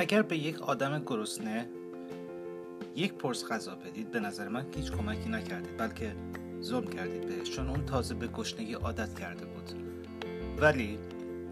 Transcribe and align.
اگر 0.00 0.22
به 0.22 0.36
یک 0.36 0.62
آدم 0.62 1.02
گرسنه 1.06 1.68
یک 2.96 3.14
پرس 3.14 3.44
غذا 3.44 3.74
بدید 3.74 4.10
به 4.10 4.20
نظر 4.20 4.48
من 4.48 4.66
هیچ 4.76 4.92
کمکی 4.92 5.28
نکردید 5.28 5.76
بلکه 5.76 6.12
ظلم 6.62 6.86
کردید 6.86 7.26
بهش 7.26 7.50
چون 7.50 7.68
اون 7.68 7.86
تازه 7.86 8.14
به 8.14 8.26
گشنگی 8.26 8.74
عادت 8.74 9.18
کرده 9.18 9.46
بود. 9.46 9.70
ولی 10.58 10.98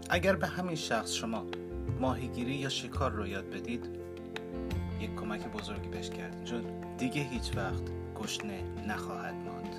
اگر 0.09 0.35
به 0.35 0.47
همین 0.47 0.75
شخص 0.75 1.13
شما 1.13 1.45
ماهیگیری 1.99 2.55
یا 2.55 2.69
شکار 2.69 3.11
رو 3.11 3.27
یاد 3.27 3.49
بدید 3.49 3.85
یک 5.01 5.15
کمک 5.15 5.47
بزرگی 5.47 5.87
بهش 5.87 6.09
کردید 6.09 6.43
چون 6.43 6.61
دیگه 6.97 7.21
هیچ 7.21 7.57
وقت 7.57 7.83
گشنه 8.15 8.63
نخواهد 8.87 9.35
ماند. 9.35 9.75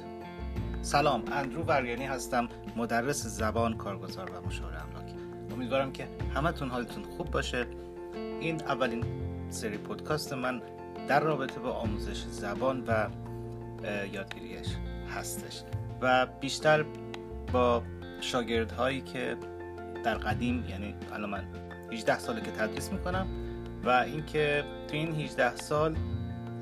سلام 0.83 1.25
اندرو 1.33 1.63
ورگانی 1.63 2.07
هستم 2.07 2.49
مدرس 2.77 3.27
زبان 3.27 3.77
کارگزار 3.77 4.31
و 4.31 4.47
مشاور 4.47 4.77
املاک. 4.77 5.15
امیدوارم 5.53 5.93
که 5.93 6.09
همتون 6.35 6.69
حالتون 6.69 7.05
خوب 7.05 7.31
باشه. 7.31 7.67
این 8.41 8.63
اولین 8.63 9.05
سری 9.51 9.79
پودکاست 9.79 10.33
من 10.33 10.63
در 11.09 11.21
رابطه 11.21 11.61
با 11.61 11.73
آموزش 11.73 12.25
زبان 12.25 12.85
و 12.87 13.09
یادگیریش 14.13 14.69
هستش 15.17 15.63
و 16.01 16.27
بیشتر 16.27 16.85
با 17.53 17.83
شاگردهایی 18.21 19.01
که 19.01 19.37
در 20.05 20.15
قدیم 20.15 20.65
یعنی 20.69 20.95
الان 21.13 21.31
من 21.31 21.45
18 21.93 22.19
ساله 22.19 22.41
که 22.41 22.51
تدریس 22.51 22.93
می‌کنم 22.93 23.27
و 23.85 23.89
اینکه 23.89 24.65
تو 24.89 24.97
این 24.97 25.15
18 25.15 25.57
سال 25.57 25.97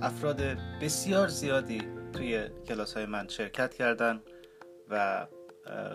افراد 0.02 0.42
بسیار 0.82 1.28
زیادی 1.28 1.82
توی 2.12 2.48
کلاس 2.66 2.94
های 2.94 3.06
من 3.06 3.28
شرکت 3.28 3.74
کردن 3.74 4.20
و 4.90 5.26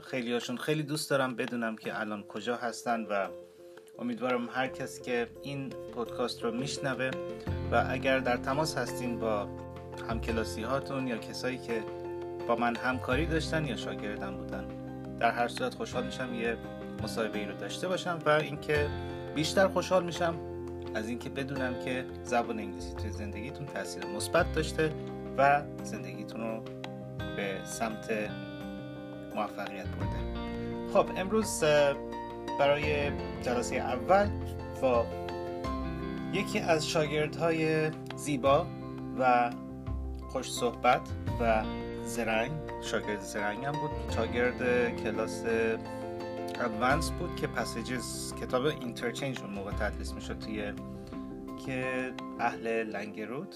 خیلی 0.04 0.34
هاشون 0.34 0.58
خیلی 0.58 0.84
دوست 0.84 1.10
دارم 1.10 1.36
بدونم 1.36 1.76
که 1.76 2.00
الان 2.00 2.24
کجا 2.24 2.56
هستن 2.56 3.06
و 3.10 3.28
امیدوارم 4.00 4.50
هر 4.52 4.68
کسی 4.68 5.02
که 5.02 5.28
این 5.42 5.70
پودکاست 5.70 6.44
رو 6.44 6.52
میشنوه 6.52 7.12
و 7.72 7.86
اگر 7.90 8.20
در 8.20 8.38
تماس 8.38 8.78
هستین 8.78 9.20
با 9.20 9.48
همکلاسی 10.10 10.64
هاتون 10.64 11.08
یا 11.08 11.18
کسایی 11.18 11.58
که 11.58 11.84
با 12.48 12.56
من 12.56 12.76
همکاری 12.76 13.26
داشتن 13.26 13.66
یا 13.66 13.76
شاگردم 13.76 14.38
بودن 14.38 14.68
در 15.20 15.32
هر 15.32 15.48
صورت 15.48 15.74
خوشحال 15.76 16.06
میشم 16.06 16.34
یه 16.34 16.58
مصاحبه 17.04 17.40
ای 17.40 17.46
رو 17.46 17.58
داشته 17.58 17.88
باشم 17.88 18.20
و 18.26 18.30
اینکه 18.30 18.90
بیشتر 19.36 19.68
خوشحال 19.68 20.04
میشم 20.04 20.36
از 20.96 21.10
اینکه 21.10 21.30
بدونم 21.30 21.80
که 21.86 22.06
زبان 22.24 22.60
انگلیسی 22.60 22.94
توی 22.96 23.10
زندگیتون 23.12 23.66
تاثیر 23.66 24.06
مثبت 24.06 24.54
داشته 24.54 24.92
و 25.38 25.62
زندگیتون 25.84 26.42
رو 26.42 26.64
به 27.36 27.60
سمت 27.64 28.12
موفقیت 29.36 29.86
برده. 29.88 30.44
خب 30.94 31.06
امروز 31.18 31.64
برای 32.60 33.12
جلسه 33.42 33.76
اول 33.76 34.30
با 34.82 35.06
یکی 36.34 36.60
از 36.60 36.90
شاگردهای 36.90 37.92
زیبا 38.16 38.68
و 39.20 39.52
خوش 40.30 40.52
صحبت 40.52 41.02
و 41.42 41.64
زرنگ 42.06 42.52
شاگرد 42.82 43.22
زرنگ 43.22 43.66
هم 43.66 43.72
بود. 43.72 43.92
شاگرد 44.16 44.90
کلاس 45.04 45.44
ادوانس 46.60 47.12
بود 47.12 47.36
که 47.36 47.48
پسیجز 47.48 48.34
کتاب 48.42 48.66
اینترچنج 48.66 49.40
اون 49.40 49.50
موقع 49.50 49.72
تدریس 49.72 50.14
می‌شد 50.14 50.40
توی 50.40 50.74
که 51.66 52.14
اهل 52.40 52.84
لنگرود. 52.84 53.56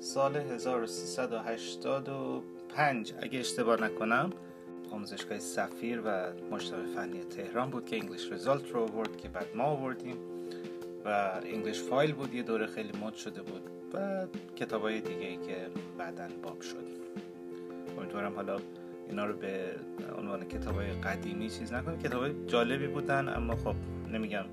سال 0.00 0.36
1385 0.36 3.14
اگه 3.22 3.38
اشتباه 3.38 3.82
نکنم 3.82 4.30
آموزشگاه 4.96 5.38
سفیر 5.38 6.02
و 6.04 6.32
مشتاق 6.50 6.86
فنی 6.94 7.20
تهران 7.20 7.70
بود 7.70 7.86
که 7.86 7.96
انگلیش 7.96 8.32
ریزالت 8.32 8.70
رو 8.70 8.80
آورد 8.80 9.16
که 9.16 9.28
بعد 9.28 9.46
ما 9.54 9.64
آوردیم 9.64 10.16
و 11.04 11.40
انگلیش 11.44 11.80
فایل 11.80 12.12
بود 12.12 12.34
یه 12.34 12.42
دوره 12.42 12.66
خیلی 12.66 12.98
مد 12.98 13.14
شده 13.14 13.42
بود 13.42 13.62
و 13.94 14.26
کتاب 14.56 14.82
های 14.82 15.00
دیگه 15.00 15.26
ای 15.26 15.36
که 15.36 15.56
بعدا 15.98 16.28
باب 16.42 16.60
شد 16.60 16.86
امیدوارم 17.98 18.34
حالا 18.34 18.58
اینا 19.08 19.26
رو 19.26 19.36
به 19.36 19.76
عنوان 20.18 20.48
کتاب 20.48 20.74
های 20.74 20.92
قدیمی 20.92 21.50
چیز 21.50 21.72
نکنم 21.72 21.98
کتاب 21.98 22.22
های 22.22 22.46
جالبی 22.46 22.86
بودن 22.86 23.28
اما 23.28 23.56
خب 23.56 23.74
نمیگم 24.12 24.44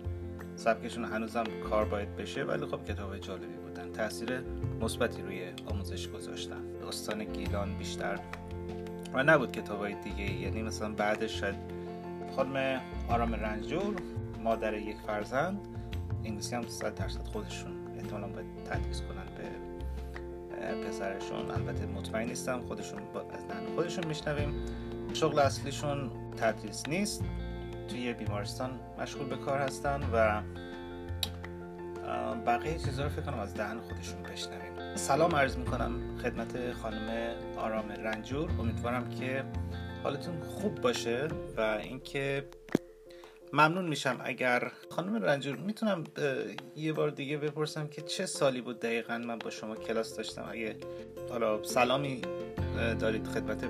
سبکشون 0.56 1.06
هنوزم 1.06 1.44
کار 1.70 1.86
باید 1.86 2.16
بشه 2.16 2.44
ولی 2.44 2.66
خب 2.66 2.86
کتاب 2.86 3.10
های 3.10 3.20
جالبی 3.20 3.58
بودن. 3.66 3.92
تاثیر 3.92 4.42
مثبتی 4.82 5.22
روی 5.22 5.52
آموزش 5.66 6.08
گذاشتن. 6.08 6.80
داستان 6.82 7.24
گیلان 7.24 7.78
بیشتر 7.78 8.20
و 9.14 9.24
نبود 9.24 9.52
کتاب 9.52 9.80
های 9.80 9.94
دیگه 9.94 10.32
یعنی 10.32 10.64
مثلا 10.64 10.94
بعدش 10.94 11.40
شاید 11.40 11.56
خانم 12.36 12.82
آرام 13.10 13.34
رنجور 13.34 13.96
مادر 14.44 14.74
یک 14.74 14.98
فرزند 15.08 15.60
انگلیسی 16.24 16.56
هم 16.56 16.68
صد 16.68 16.96
درصد 16.96 17.28
خودشون 17.28 17.72
احتمالا 17.98 18.28
باید 18.28 18.64
تدریس 18.66 19.02
کنن 19.02 19.26
به 19.38 19.74
پسرشون. 20.88 21.52
البته 21.52 21.86
مطمئن 21.86 22.28
نیستم 22.28 22.62
خودشون 22.62 23.00
از 23.34 23.48
دهن 23.48 23.76
خودشون 23.76 24.06
میشنویم. 24.06 24.54
شغل 25.14 25.40
اصلیشون 25.40 26.12
تدریس 26.38 26.90
نیست. 26.90 27.24
توی 27.88 28.14
بیمارستان 28.14 28.80
مشغول 29.00 29.28
به 29.28 29.38
کار 29.38 29.60
هستن 29.60 30.02
و 30.14 30.42
بقیه 32.46 32.78
چیزا 32.78 33.04
رو 33.04 33.10
فکر 33.10 33.22
کنم 33.22 33.40
از 33.40 33.54
دهن 33.54 33.80
خودشون 33.80 34.24
بشنویم. 34.24 34.73
سلام 34.96 35.36
عرض 35.36 35.58
می‌کنم 35.58 36.18
خدمت 36.24 36.72
خانم 36.72 37.36
آرام 37.58 37.92
رنجور. 37.92 38.50
امیدوارم 38.60 39.10
که 39.10 39.44
حالتون 40.04 40.42
خوب 40.42 40.82
باشه 40.82 41.28
و 41.58 41.62
اینکه 41.62 42.46
ممنون 43.54 43.86
میشم. 43.86 44.20
اگر 44.24 44.72
خانم 44.90 45.24
رنجور 45.24 45.56
می‌تونم 45.56 46.04
یه 46.76 46.94
بار 46.94 47.10
دیگه 47.10 47.38
بپرسم 47.38 47.88
که 47.88 48.02
چه 48.02 48.26
سالی 48.26 48.62
بود 48.62 48.80
دقیقا 48.80 49.18
من 49.18 49.38
با 49.38 49.50
شما 49.50 49.76
کلاس 49.76 50.18
داشتم؟ 50.18 50.46
اگه 50.52 50.76
حالا 51.30 51.64
سلامی 51.64 52.22
دارید 53.00 53.28
خدمت 53.28 53.64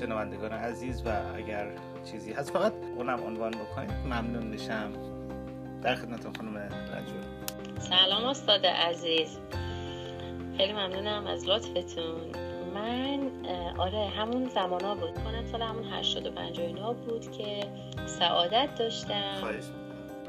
شنوندگان 0.00 0.52
عزیز 0.52 1.02
و 1.06 1.22
اگر 1.36 1.70
چیزی 2.10 2.32
هست 2.32 2.50
فقط 2.50 2.72
اونم 2.96 3.22
عنوان 3.22 3.50
بکنید 3.50 3.90
ممنون 3.90 4.46
میشم. 4.46 4.92
در 5.82 5.94
خدمت 5.94 6.36
خانم 6.36 6.56
رنجور. 6.56 7.22
سلام 7.78 8.24
استاد 8.24 8.66
عزیز. 8.66 9.28
خیلی 10.60 10.72
ممنونم 10.72 11.26
از 11.26 11.48
لطفتون. 11.48 12.20
من 12.74 13.30
آره 13.78 14.08
همون 14.08 14.48
زمان 14.48 14.84
ها 14.84 14.94
بود. 14.94 15.14
کنم 15.14 15.44
سال 15.52 15.62
همون 15.62 15.84
85 15.84 16.60
اینا 16.60 16.92
بود 16.92 17.30
که 17.30 17.60
سعادت 18.06 18.68
داشتم. 18.78 19.42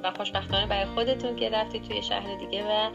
و 0.03 0.12
خوشبختانه 0.12 0.68
برای 0.68 0.86
خودتون 0.86 1.36
که 1.36 1.50
رفتی 1.50 1.80
توی 1.80 2.02
شهر 2.02 2.36
دیگه 2.36 2.64
و 2.64 2.90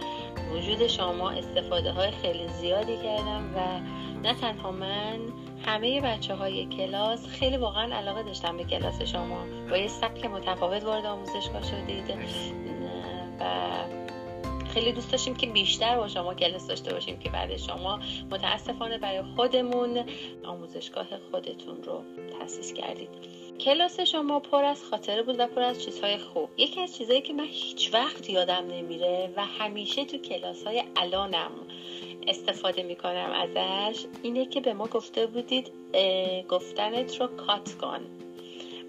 وجود 0.52 0.86
شما 0.86 1.30
استفاده 1.30 1.92
های 1.92 2.10
خیلی 2.10 2.48
زیادی 2.48 2.96
کردم 2.96 3.54
و 3.54 3.80
نه 4.22 4.34
تنها 4.34 4.70
من 4.70 5.18
همه 5.66 6.00
بچه 6.00 6.34
های 6.34 6.66
کلاس 6.66 7.26
خیلی 7.26 7.56
واقعا 7.56 7.96
علاقه 7.96 8.22
داشتم 8.22 8.56
به 8.56 8.64
کلاس 8.64 9.02
شما. 9.02 9.44
با 9.70 9.76
یه 9.76 9.88
سبک 9.88 10.24
متفاوت 10.24 10.84
وارد 10.84 11.06
آموزشگاه 11.06 11.62
شدید. 11.62 12.10
و 13.40 13.44
خیلی 14.76 14.92
دوست 14.92 15.12
داشتیم 15.12 15.34
که 15.34 15.46
بیشتر 15.46 15.96
با 15.96 16.08
شما 16.08 16.34
کلاس 16.34 16.66
داشته 16.66 16.94
باشیم 16.94 17.18
که 17.18 17.30
بعد 17.30 17.56
شما 17.56 18.00
متاسفانه 18.30 18.98
برای 18.98 19.22
خودمون 19.36 20.04
آموزشگاه 20.44 21.06
خودتون 21.30 21.82
رو 21.82 22.02
تاسیس 22.38 22.72
کردید. 22.72 23.08
کلاس 23.60 24.00
شما 24.00 24.40
پر 24.40 24.64
از 24.64 24.84
خاطره 24.84 25.22
بود 25.22 25.36
و 25.38 25.46
پر 25.46 25.62
از 25.62 25.84
چیزهای 25.84 26.18
خوب. 26.18 26.48
یکی 26.56 26.80
از 26.80 26.96
چیزهایی 26.96 27.22
که 27.22 27.32
من 27.32 27.44
هیچ 27.44 27.94
وقت 27.94 28.30
یادم 28.30 28.66
نمیره 28.66 29.32
و 29.36 29.44
همیشه 29.44 30.04
تو 30.04 30.18
کلاس 30.18 30.66
های 30.66 30.82
الانم 30.96 31.50
استفاده 32.26 32.82
می‌کنم 32.82 33.30
ازش 33.32 34.04
اینه 34.22 34.46
که 34.46 34.60
به 34.60 34.74
ما 34.74 34.86
گفته 34.86 35.26
بودید 35.26 35.72
گفتنت 36.48 37.20
رو 37.20 37.26
cut 37.26 37.74
کن. 37.74 38.00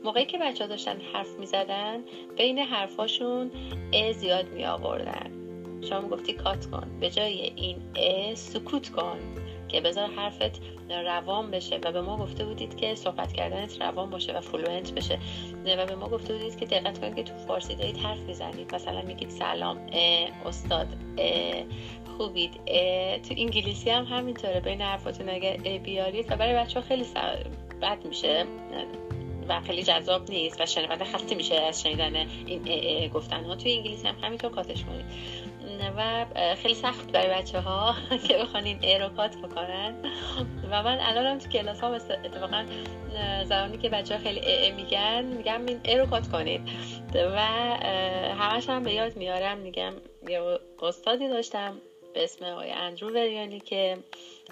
موقعی 0.04 0.25
که 0.25 0.38
بچه 0.38 0.63
ها 0.63 0.69
داشتن 0.69 1.01
حرف 1.13 1.30
می‌زدن 1.39 2.04
بین 2.38 2.60
حرفاشون 2.60 3.51
ا 3.94 4.12
زیاد 4.12 4.50
می 4.50 4.66
آوردن 4.66 5.47
شما 5.89 6.01
گفتی 6.01 6.33
cut 6.34 6.66
کن. 6.65 6.88
به 7.00 7.09
جای 7.09 7.51
این 7.56 7.77
ا 7.95 8.35
سکوت 8.35 8.89
کن 8.89 9.18
که 9.68 9.81
بذار 9.81 10.09
حرفت 10.09 10.62
روان 10.89 11.51
بشه 11.51 11.79
و 11.83 11.91
به 11.91 12.01
ما 12.01 12.18
گفته 12.18 12.45
بودید 12.45 12.77
که 12.77 12.95
صحبت 12.95 13.33
کردنت 13.33 13.81
روان 13.81 14.09
باشه 14.09 14.38
و 14.38 14.41
fluent 14.42 14.92
بشه. 14.91 15.19
و 15.65 15.85
به 15.85 15.95
ما 15.95 16.09
گفته 16.09 16.33
بودید 16.33 16.59
که 16.59 16.65
دقت 16.65 17.00
کنید 17.00 17.15
که 17.15 17.24
تو 17.24 17.33
فارسی 17.47 17.75
دارید 17.75 17.97
حرف 17.97 18.19
می‌زنید. 18.19 18.75
مثلا 18.75 19.01
میگید 19.01 19.29
سلام 19.29 19.77
استاد 20.45 20.88
خوبید 22.18 22.53
تو 23.21 23.33
انگلیسی 23.38 23.89
هم 23.89 24.06
همینطوره. 24.06 24.59
بین 24.59 24.81
حرفاتون 24.81 25.29
اگر 25.29 25.57
بیارید. 25.57 26.31
و 26.31 26.35
برای 26.35 26.56
بچه 26.56 26.79
ها 26.79 26.85
خیلی 26.85 27.06
بد 27.81 28.06
میشه. 28.06 28.45
و 29.50 29.62
خیلی 29.62 29.83
جذاب 29.83 30.29
نیست 30.29 30.62
و 30.62 30.65
شنونده 30.65 31.06
خسته 31.06 31.35
میشه 31.35 31.56
از 31.56 31.81
شنیدن 31.81 32.15
این 32.15 33.07
گفتن 33.07 33.44
ها 33.44 33.56
توی 33.56 33.71
انگلیسی 33.74 34.07
هم 34.07 34.15
همینطور 34.21 34.51
کاتش 34.51 34.83
کنید. 34.83 35.06
و 35.97 36.25
خیلی 36.56 36.74
سخت 36.74 37.12
برای 37.12 37.41
بچه 37.41 37.59
ها 37.59 37.95
که 38.27 38.38
بخوان 38.38 38.63
این 38.63 38.77
ایروکات 38.81 39.38
بکنن. 39.38 39.95
و 40.71 40.83
من 40.83 40.97
الانم 41.00 41.39
تو 41.39 41.50
کلاس 41.50 41.81
ها 41.81 41.94
اتفاقا 41.95 42.65
زمانی 43.44 43.77
که 43.77 43.89
بچه 43.89 44.15
ها 44.18 44.24
خیلی 44.24 44.39
ای 44.39 44.71
میگن 44.71 45.25
میگم 45.25 45.65
این 45.65 45.79
ایروکات 45.83 46.27
کنید. 46.27 46.62
و 47.15 47.39
همش 48.35 48.69
هم 48.69 48.83
به 48.83 48.94
یاد 48.94 49.15
میارم 49.15 49.57
میگم 49.57 49.94
یه 50.29 50.59
استادی 50.81 51.27
داشتم 51.27 51.77
به 52.13 52.24
اسم 52.24 52.45
آقای 52.45 52.71
اندرو 52.71 53.09
وریانی 53.09 53.59
که 53.59 53.97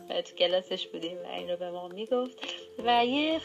تو 0.07 0.35
کلاسش 0.35 0.87
بودیم 0.87 1.17
و 1.17 1.27
این 1.27 1.49
رو 1.49 1.57
به 1.57 1.71
ما 1.71 1.87
می‌گفت. 1.87 2.37
و 2.85 3.05
یه 3.05 3.39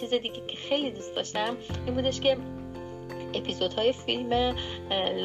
چیز 0.00 0.14
دیگه 0.14 0.46
که 0.46 0.56
خیلی 0.56 0.90
دوست 0.90 1.16
داشتم 1.16 1.56
این 1.86 1.94
بودش 1.94 2.20
که 2.20 2.36
اپیزودهای 3.36 3.92
فیلم 3.92 4.54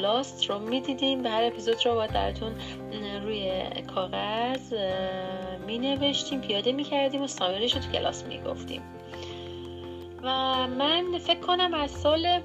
لاست 0.01 0.50
رو 0.50 0.59
می‌دیدیم 0.59 1.23
و 1.23 1.27
هر 1.27 1.44
اپیزود 1.44 1.85
رو 1.85 1.94
باید 1.94 2.13
براتون 2.13 2.53
روی 3.23 3.63
کاغذ 3.95 4.73
می 5.67 5.79
نوشتیم 5.79 6.41
پیاده 6.41 6.71
می 6.71 6.83
کردیم 6.83 7.21
و 7.21 7.27
سامرش 7.27 7.75
رو 7.75 7.81
تو 7.81 7.91
کلاس 7.91 8.23
می 8.23 8.41
گفتیم 8.41 8.81
و 10.23 10.27
من 10.67 11.17
فکر 11.17 11.39
کنم 11.39 11.73
از 11.73 11.91
سال 11.91 12.41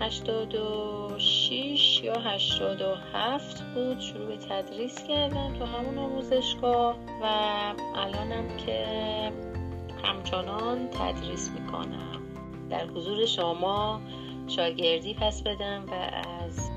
86 0.00 2.00
یا 2.04 2.14
87 2.14 3.62
بود 3.74 4.00
شروع 4.00 4.26
به 4.26 4.36
تدریس 4.36 5.04
کردم 5.08 5.58
تو 5.58 5.64
همون 5.64 5.98
آموزشگاه 5.98 6.96
و 7.22 7.26
الانم 7.94 8.56
که 8.66 8.86
همچنان 10.04 10.88
تدریس 10.88 11.50
می‌کنم. 11.50 12.22
در 12.70 12.86
حضور 12.86 13.26
شما 13.26 14.00
شاگردی 14.56 15.14
پس 15.14 15.42
بدم 15.42 15.86
و 15.86 15.92
از 15.92 16.70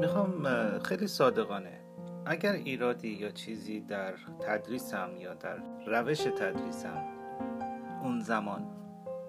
می‌خوام 0.00 0.78
خیلی 0.78 1.06
صادقانه. 1.06 1.80
اگر 2.26 2.52
ایرادی 2.52 3.08
یا 3.08 3.30
چیزی 3.30 3.80
در 3.80 4.14
تدریسم 4.40 5.10
یا 5.18 5.34
در 5.34 5.58
روش 5.86 6.18
تدریسم 6.18 7.02
اون 8.02 8.20
زمان 8.20 8.81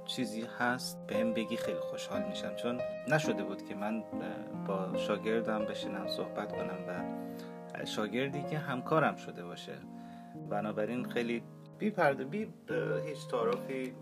چیزی 0.06 0.48
هست 0.60 1.08
به 1.08 1.16
هم 1.18 1.34
بگی 1.34 1.58
خیلی 1.58 1.80
خوشحال 1.80 2.24
میشم. 2.24 2.56
چون 2.56 2.82
نشده 3.08 3.44
بود 3.44 3.66
که 3.66 3.76
من 3.76 4.04
با 4.68 4.98
شاگردم 4.98 5.66
بشینم 5.66 6.08
صحبت 6.08 6.52
کنم 6.52 6.78
و 6.88 7.86
شاگردی 7.86 8.44
که 8.44 8.58
همکارم 8.58 9.16
شده 9.16 9.46
باشه. 9.46 9.74
بنابراین 10.50 11.10
خیلی 11.10 11.44
بی 11.80 11.90
پرده 11.92 12.24
بی 12.24 12.48
هیچ 13.08 13.28
تعارفی 13.32 13.94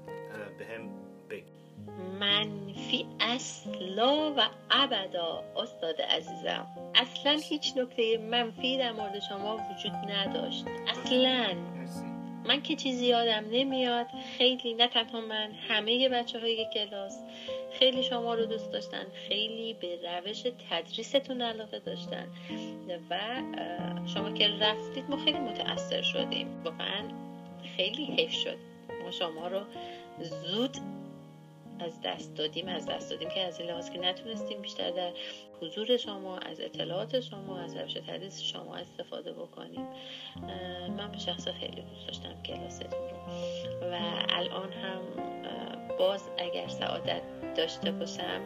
به 0.58 0.66
هم 0.66 0.90
بگی. 1.30 1.44
منفی 2.20 3.08
اصلا 3.20 4.34
و 4.38 4.40
ابدا 4.72 5.44
استاد 5.58 6.02
عزیزم. 6.02 6.68
اصلا 6.96 7.38
هیچ 7.50 7.78
نکته 7.78 8.18
منفی 8.18 8.78
در 8.78 8.92
مورد 8.92 9.20
شما 9.20 9.56
وجود 9.58 9.92
نداشت. 9.92 10.66
اصلا. 10.88 11.56
من 12.46 12.62
که 12.62 12.76
چیزی 12.76 13.06
یادم 13.06 13.46
نمیاد. 13.52 14.08
خیلی 14.38 14.74
نه 14.74 14.88
تنها 14.88 15.22
من 15.22 15.52
همه 15.70 16.10
بچه 16.10 16.40
های 16.40 16.68
کلاس 16.74 17.18
خیلی 17.80 18.04
شما 18.04 18.34
رو 18.34 18.46
دوست 18.46 18.72
داشتن. 18.72 19.06
خیلی 19.28 19.74
به 19.74 20.00
روش 20.04 20.44
تدریستون 20.70 21.42
علاقه 21.42 21.80
داشتن. 21.80 22.28
و 23.10 23.18
شما 24.06 24.32
که 24.32 24.48
رفتید 24.62 25.10
ما 25.10 25.18
خیلی 25.18 25.40
متاثر 25.40 26.02
شدیم. 26.02 26.64
واقعا 26.64 27.04
خیلی 27.78 28.06
حیف 28.06 28.32
شد. 28.32 28.58
ما 29.04 29.12
شما 29.12 29.48
رو 29.48 29.62
زود 30.20 30.78
از 31.82 32.02
دست 32.04 32.36
دادیم 32.36 32.68
از 32.68 32.86
دست 32.86 33.10
دادیم 33.10 33.30
که 33.30 33.40
از 33.40 33.60
این 33.60 33.70
لحاظ 33.70 33.90
که 33.90 34.00
نتونستیم 34.00 34.62
بیشتر 34.62 34.92
در 34.92 35.12
حضور 35.62 35.98
شما 35.98 36.38
از 36.38 36.62
اطلاعات 36.62 37.20
شما 37.20 37.60
از 37.60 37.76
روش 37.76 37.94
تدریس 37.94 38.42
شما 38.42 38.76
استفاده 38.76 39.34
بکنیم. 39.34 39.88
من 40.98 41.12
به 41.12 41.18
شخص 41.18 41.48
خیلی 41.48 41.82
دوست 41.82 42.08
داشتم 42.08 42.44
کلاستون 42.44 42.92
رو. 42.92 43.92
و 43.92 44.00
الان 44.30 44.72
هم 44.74 45.02
باز 46.00 46.30
اگر 46.38 46.68
سعادت 46.68 47.22
داشته 47.56 47.92
باشم 47.92 48.42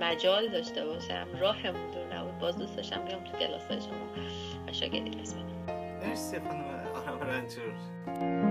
مجال 0.00 0.48
داشته 0.48 0.86
باشم 0.86 1.26
راهمون 1.40 1.90
دور 1.90 2.14
نبود 2.16 2.38
باز 2.38 2.58
دوست 2.58 2.76
داشتم 2.76 3.04
بیام 3.04 3.24
تو 3.24 3.38
کلاس 3.38 3.66
شما 3.70 4.24
و 4.66 4.72
شاگردی 4.72 5.10
پس 5.10 5.34
بدم. 5.34 6.08
مرسی 6.08 6.40
خانم 6.40 6.86
آرام 6.94 7.20
رنجور. 7.20 8.47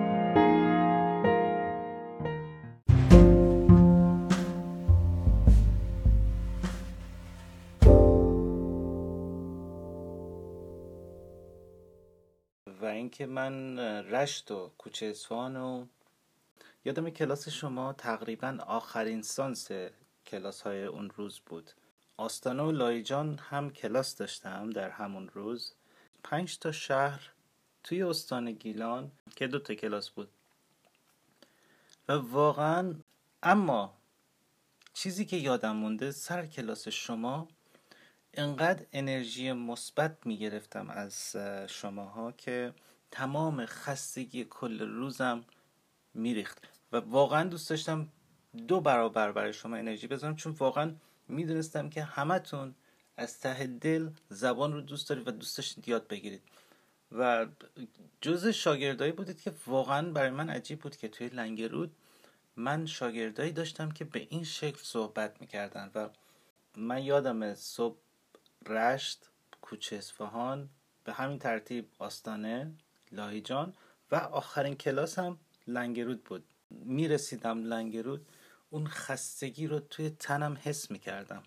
اینکه 12.87 13.25
من 13.25 13.79
رشت 14.09 14.51
و 14.51 14.71
کوچه 14.77 15.05
اصفهان 15.05 15.55
و 15.55 15.85
یادم 16.85 17.09
کلاس 17.09 17.49
شما 17.49 17.93
تقریبا 17.93 18.57
آخرین 18.67 19.21
سانس 19.21 19.71
کلاس 20.25 20.61
های 20.61 20.83
اون 20.83 21.09
روز 21.09 21.39
بود. 21.39 21.71
آستانه 22.17 22.63
و 22.63 22.71
لایجان 22.71 23.39
هم 23.49 23.69
کلاس 23.69 24.15
داشتم 24.15 24.69
در 24.69 24.89
همون 24.89 25.29
روز. 25.29 25.73
پنج 26.23 26.59
تا 26.59 26.71
شهر 26.71 27.31
توی 27.83 28.03
استان 28.03 28.51
گیلان 28.51 29.11
که 29.35 29.47
دو 29.47 29.59
تا 29.59 29.75
کلاس 29.75 30.09
بود. 30.09 30.29
و 32.07 32.13
واقعا 32.13 32.95
اما 33.43 33.97
چیزی 34.93 35.25
که 35.25 35.37
یادم 35.37 35.75
مونده 35.75 36.11
سر 36.11 36.45
کلاس 36.45 36.87
شما 36.87 37.47
انقدر 38.37 38.85
انرژی 38.93 39.51
مثبت 39.51 40.17
می‌گرفتم 40.25 40.89
از 40.89 41.35
شماها 41.67 42.31
که 42.31 42.73
تمام 43.11 43.65
خستگی 43.65 44.45
کل 44.45 44.79
روزم 44.79 45.43
میریخت 46.13 46.67
و 46.91 46.97
واقعا 46.97 47.43
دوست 47.43 47.69
داشتم 47.69 48.07
دو 48.67 48.81
برابر 48.81 49.31
برای 49.31 49.53
شما 49.53 49.75
انرژی 49.75 50.07
بذارم 50.07 50.35
چون 50.35 50.51
واقعا 50.51 50.95
می‌دونستم 51.27 51.89
که 51.89 52.03
همتون 52.03 52.75
از 53.17 53.39
ته 53.39 53.67
دل 53.67 54.09
زبان 54.29 54.73
رو 54.73 54.81
دوست 54.81 55.09
دارید 55.09 55.27
و 55.27 55.31
دوست 55.31 55.57
داشتید 55.57 55.87
یاد 55.87 56.07
بگیرید. 56.07 56.41
و 57.11 57.47
جز 58.21 58.47
شاگردایی 58.47 59.11
بودید 59.11 59.41
که 59.41 59.53
واقعا 59.67 60.11
برای 60.11 60.29
من 60.29 60.49
عجیب 60.49 60.79
بود 60.79 60.95
که 60.95 61.07
توی 61.07 61.27
لنگرود 61.27 61.95
من 62.55 62.85
شاگردایی 62.85 63.51
داشتم 63.51 63.91
که 63.91 64.05
به 64.05 64.27
این 64.29 64.43
شکل 64.43 64.79
صحبت 64.83 65.41
می‌کردن 65.41 65.91
و 65.95 66.09
من 66.77 67.03
یادم 67.03 67.53
صبح 67.53 67.97
رشت 68.65 69.29
کوچه 69.61 69.95
اصفهان 69.95 70.69
به 71.03 71.13
همین 71.13 71.39
ترتیب 71.39 71.89
آستانه 71.99 72.73
لاهیجان 73.11 73.73
و 74.11 74.15
آخرین 74.15 74.75
کلاس 74.75 75.19
هم 75.19 75.39
لنگرود 75.67 76.23
بود. 76.23 76.45
می‌رسیدم 76.69 77.63
لنگرود 77.63 78.27
اون 78.69 78.87
خستگی 78.87 79.67
رو 79.67 79.79
توی 79.79 80.09
تنم 80.09 80.57
حس 80.63 80.91
می‌کردم. 80.91 81.43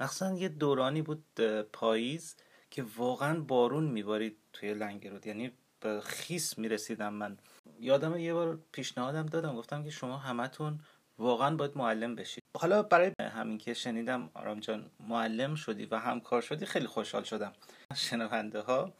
مخصوصا 0.00 0.34
یه 0.34 0.48
دورانی 0.48 1.02
بود 1.02 1.24
پاییز 1.72 2.36
که 2.70 2.84
واقعا 2.96 3.40
بارون 3.40 3.84
میبارید 3.84 4.38
توی 4.52 4.74
لنگرود. 4.74 5.26
یعنی 5.26 5.52
به 5.80 6.00
خیس 6.00 6.58
می‌رسیدم 6.58 7.14
من. 7.14 7.38
یادم 7.80 8.16
یه 8.16 8.34
بار 8.34 8.58
پیشنهادم 8.72 9.26
دادم. 9.26 9.56
گفتم 9.56 9.84
که 9.84 9.90
شما 9.90 10.16
همتون 10.16 10.80
واقعا 11.18 11.56
باید 11.56 11.76
معلم 11.76 12.14
بشید 12.14 12.42
حالا 12.58 12.82
برای 12.82 13.12
همین 13.20 13.58
که 13.58 13.74
شنیدم 13.74 14.30
آرام 14.34 14.60
جان 14.60 14.90
معلم 15.00 15.54
شدی 15.54 15.86
و 15.86 15.96
همکار 15.96 16.42
شدی 16.42 16.66
خیلی 16.66 16.86
خوشحال 16.86 17.22
شدم. 17.22 17.52
شنونده 17.96 18.60
ها 18.60 18.92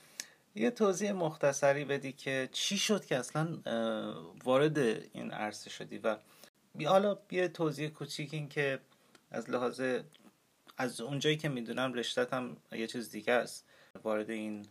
یه 0.54 0.70
توضیح 0.70 1.12
مختصری 1.12 1.84
بدی 1.84 2.12
که 2.12 2.48
چی 2.52 2.78
شد 2.78 3.04
که 3.04 3.16
اصلا 3.16 3.58
وارد 4.44 4.78
این 4.78 5.30
عرصه 5.30 5.70
شدی 5.70 5.98
و 5.98 6.16
حالا 6.86 7.18
یه 7.30 7.48
توضیح 7.48 7.88
کوچیک 7.88 8.34
این 8.34 8.48
که 8.48 8.78
از 9.30 9.50
لحاظ 9.50 9.82
از 10.76 11.00
اونجایی 11.00 11.36
که 11.36 11.48
می‌دونم 11.48 11.92
رشتت 11.92 12.34
هم 12.34 12.56
یه 12.72 12.86
چیز 12.86 13.10
دیگه 13.10 13.32
است. 13.32 13.66
وارد 14.04 14.30
این 14.30 14.66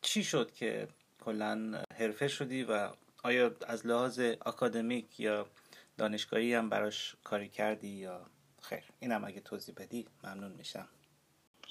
چی 0.00 0.24
شد 0.24 0.52
که 0.52 0.88
کلا 1.24 1.82
حرفه 1.98 2.28
شدی 2.28 2.62
و 2.62 2.90
آیا 3.22 3.50
از 3.66 3.86
لحاظ 3.86 4.18
اکادمیک 4.18 5.20
یا 5.20 5.46
دانشگاهی 5.98 6.54
هم 6.54 6.68
براش 6.68 7.16
کاری 7.24 7.48
کردی 7.48 7.88
یا 7.88 8.26
خیر؟ 8.62 8.82
اینم 9.00 9.24
اگه 9.24 9.40
توضیح 9.40 9.74
بدی 9.74 10.06
ممنون 10.24 10.52
میشم. 10.52 10.88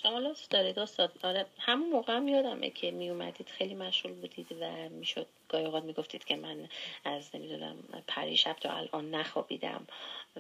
شما 0.04 0.34
دارید 0.50 0.80
استاد. 0.80 1.20
آره 1.24 1.46
همون 1.60 1.90
موقع 1.90 2.16
هم 2.16 2.28
یادمه 2.28 2.70
که 2.70 2.92
می 2.92 3.10
اومدید 3.10 3.50
خیلی 3.50 3.76
مشغول 3.76 4.14
بودید 4.14 4.48
و 4.62 4.90
می‌شد 4.90 5.28
گاهی 5.50 5.66
اوقات 5.66 5.84
می‌گفتید 5.84 6.26
که 6.26 6.36
من 6.36 6.70
از 7.06 7.36
نمی‌دونم 7.36 7.76
پریشب 8.08 8.54
تا 8.54 8.74
الان 8.74 9.16
نخوابیدم 9.16 9.88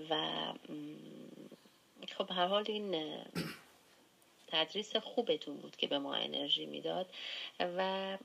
و 0.09 0.35
خب 2.17 2.31
هر 2.31 2.47
حال 2.47 2.63
این 2.67 3.15
تدریس 4.47 4.95
خوبتون 4.95 5.57
بود 5.57 5.75
که 5.75 5.87
به 5.87 5.99
ما 5.99 6.13
انرژی 6.13 6.65
می‌داد 6.65 7.09
و 7.59 8.17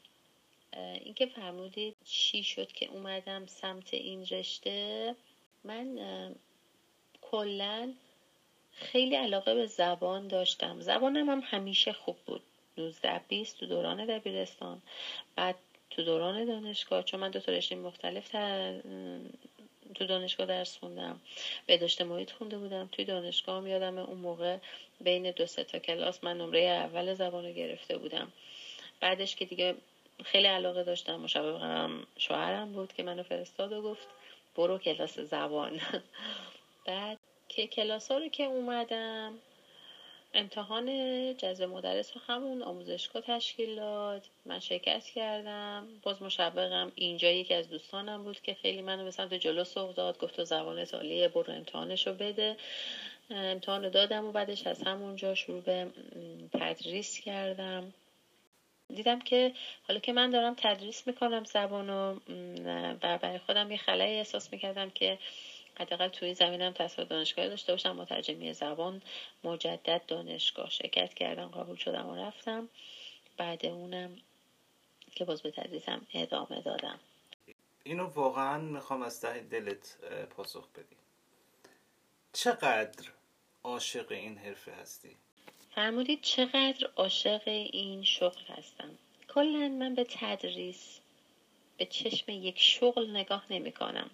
اینکه 0.75 1.26
فرمودید 1.26 1.97
چی 2.05 2.45
شد 2.45 2.73
که 2.73 2.87
اومدم 2.87 3.47
سمت 3.47 3.95
این 3.95 4.26
رشته 4.26 5.14
من 5.64 5.99
کلا 7.23 7.93
خیلی 8.73 9.17
علاقه 9.17 9.55
به 9.55 9.67
زبان 9.67 10.29
داشتم. 10.29 10.81
زبانم 10.81 11.31
هم 11.31 11.43
همیشه 11.45 11.93
خوب 11.93 12.17
بود. 12.26 12.43
19 12.79 13.21
20 13.29 13.59
تو 13.61 13.67
دوران 13.67 14.07
دبیرستان 14.07 14.83
بعد 15.37 15.57
تو 15.90 16.02
دوران 16.02 16.45
دانشگاه 16.45 17.02
چون 17.02 17.21
من 17.21 17.31
دو 17.31 17.40
تا 17.40 17.52
رشته 17.52 17.76
مختلف 17.76 18.31
تو 19.95 20.07
دانشگاه 20.07 20.47
درس 20.47 20.79
خوندم. 20.79 21.21
بهداشت 21.67 22.02
محیط 22.02 22.31
خونده 22.31 22.59
بودم. 22.59 22.88
توی 22.93 23.05
دانشگاه 23.05 23.57
هم 23.57 23.67
یادم 23.67 23.99
اون 23.99 24.19
موقع 24.19 24.57
بین 25.00 25.31
دو 25.31 25.47
سه 25.47 25.64
تا 25.64 25.79
کلاس 25.79 26.25
من 26.25 26.38
نمره 26.38 26.61
اول 26.61 27.14
زبان 27.14 27.47
رو 27.47 27.52
گرفته 27.52 27.99
بودم. 27.99 28.33
بعدش 29.00 29.37
که 29.37 29.45
دیگه 29.45 29.75
خیلی 30.25 30.47
علاقه 30.47 30.85
داشتم 30.85 31.17
مشابه 31.17 31.88
شوهرم 32.19 32.73
بود 32.73 32.93
که 32.93 33.02
منو 33.02 33.23
فرستاد 33.23 33.73
و 33.73 33.83
گفت 33.83 34.09
برو 34.61 34.79
کلاس 34.79 35.19
زبان. 35.19 35.81
بعد 36.87 37.19
که 37.49 37.67
کلاس 37.67 38.11
ها 38.11 38.19
رو 38.19 38.29
که 38.29 38.45
اومدم 38.45 39.35
امتحان 40.35 40.87
جذب 41.37 41.64
مدرس 41.64 42.17
رو 42.17 42.23
همون 42.26 42.62
آموزشگاه 42.62 43.23
تشکیل 43.23 43.76
داد. 43.76 44.26
من 44.47 44.59
شرکت 44.59 45.05
کردم. 45.05 45.88
باز 46.02 46.23
مشبقم 46.23 46.93
اینجا 46.95 47.31
یکی 47.31 47.55
از 47.55 47.69
دوستانم 47.69 48.23
بود 48.23 48.40
که 48.40 48.55
خیلی 48.55 48.83
منو 48.83 49.05
به 49.05 49.11
سمت 49.11 49.35
جلو 49.35 49.64
سوق 49.64 49.95
داد 49.95 50.19
گفت 50.19 50.37
تو 50.37 50.45
زبان 50.45 50.85
تالیه 50.85 51.29
برو 51.29 51.52
امتحانش 51.52 52.07
رو 52.07 52.14
بده. 52.14 52.57
امتحان 53.31 53.88
دادم 53.88 54.25
و 54.25 54.33
بعدش 54.33 54.67
از 54.67 54.83
همونجا 54.83 55.35
شروع 55.35 55.61
به 55.61 55.87
تدریس 56.52 57.21
کردم. 57.21 57.93
دیدم 58.94 59.18
که 59.18 59.54
حالا 59.88 60.00
که 60.00 60.12
من 60.12 60.30
دارم 60.30 60.54
تدریس 60.56 61.06
می‌کنم 61.06 61.44
زبان 61.44 61.90
و 61.90 62.14
برای 63.00 63.38
خودم 63.38 63.70
یه 63.70 63.76
خلایی 63.76 64.18
احساس 64.18 64.52
می‌کردم 64.52 64.90
که 64.90 65.18
حداقل 65.78 66.09
توی 66.09 66.35
زمینم 66.35 66.73
تصفیه 66.73 67.04
دانشگاه 67.04 67.49
داشته 67.49 67.73
باشم 67.73 67.97
مترجمی 67.97 68.52
زبان 68.52 69.02
مجدد 69.44 70.02
دانشگاه 70.06 70.70
شرکت 70.70 71.14
کردم 71.14 71.49
قبول 71.49 71.76
شدم 71.76 72.06
و 72.09 72.16
رفتم. 72.16 72.68
بعد 73.37 73.66
اونم 73.66 74.16
که 75.14 75.25
باز 75.25 75.42
به 75.42 75.50
تدریسم 75.50 76.06
ادامه 76.14 76.61
دادم. 76.61 76.99
اینو 77.85 78.06
واقعا 78.06 78.59
می‌خوام 78.59 79.02
از 79.02 79.20
ته 79.20 79.40
دلت 79.40 79.97
پاسخ 80.37 80.68
بدی. 80.68 80.97
چقدر 82.32 83.09
عاشق 83.64 84.12
این 84.12 84.38
حرفه 84.38 84.73
هستی؟ 84.73 85.16
فرمودید 85.80 86.22
چقدر 86.22 86.88
عاشق 86.96 87.42
این 87.46 88.04
شغل 88.04 88.40
هستم. 88.49 88.90
کلا 89.34 89.68
من 89.68 89.94
به 89.94 90.04
تدریس 90.04 91.00
به 91.76 91.87
چشم 91.87 92.30
یک 92.30 92.58
شغل 92.58 93.10
نگاه 93.10 93.44
نمی 93.50 93.72
کنم. 93.72 94.10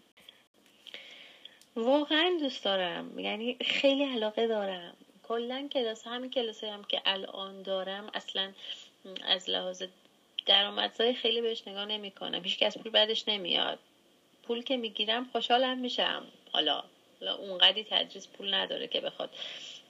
واقعا 1.77 2.37
دوست 2.41 2.65
دارم. 2.65 3.19
یعنی 3.19 3.57
خیلی 3.61 4.05
علاقه 4.05 4.47
دارم. 4.47 4.97
کلا 5.23 5.69
کلاس 5.73 6.07
همین 6.07 6.31
کلاس 6.31 6.65
هم 6.65 6.85
که 6.85 7.03
الان 7.05 7.63
دارم 7.63 8.11
اصلا 8.15 8.53
از 9.25 9.51
لحاظ 9.51 9.83
درآمدزای 10.47 11.15
خیلی 11.15 11.41
بهش 11.41 11.63
نگاه 11.69 11.85
نمی 11.85 12.11
کنم. 12.11 12.45
هیچ 12.45 12.63
از 12.63 12.79
پول 12.79 12.93
بعدش 12.93 13.29
نمیاد. 13.29 13.79
پول 14.43 14.63
که 14.63 14.77
می‌گیرم 14.77 15.29
خوشحالم 15.33 15.79
میشم. 15.79 16.27
حالا 16.53 16.85
اونقدی 17.39 17.85
تدریس 17.85 18.29
پول 18.29 18.55
نداره 18.55 18.87
که 18.87 19.01
بخواد 19.01 19.31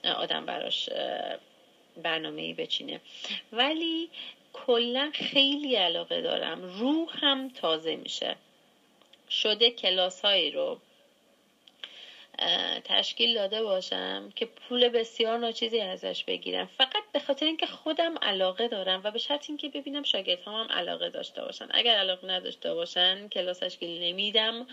آدم 0.03 0.45
براش 0.45 0.89
برنامه 2.03 2.41
ای 2.41 2.53
بچینه. 2.53 3.01
ولی 3.51 4.09
کلا 4.53 5.11
خیلی 5.13 5.75
علاقه 5.75 6.21
دارم. 6.21 6.61
روح 6.63 7.09
هم 7.25 7.49
تازه 7.49 7.95
میشه. 7.95 8.35
شده 9.29 9.71
کلاس 9.71 10.21
هایی 10.21 10.51
رو 10.51 10.79
تشکیل 12.83 13.33
داده 13.33 13.63
باشم 13.63 14.31
که 14.35 14.45
پول 14.45 14.89
بسیار 14.89 15.37
ناچیزی 15.37 15.79
ازش 15.79 16.23
بگیرم. 16.23 16.65
فقط 16.77 17.03
به 17.13 17.19
خاطر 17.19 17.45
اینکه 17.45 17.65
خودم 17.65 18.17
علاقه 18.21 18.67
دارم 18.67 19.01
و 19.03 19.11
به 19.11 19.19
شرط 19.19 19.45
اینکه 19.49 19.69
ببینم 19.69 20.03
شاگرد 20.03 20.41
هم 20.47 20.67
علاقه 20.69 21.09
داشته 21.09 21.41
باشن. 21.41 21.67
اگر 21.71 21.95
علاقه 21.95 22.27
نداشته 22.27 22.73
باشن 22.73 23.27
کلاس 23.27 23.59
تشکیل 23.59 24.03
نمیدم. 24.03 24.67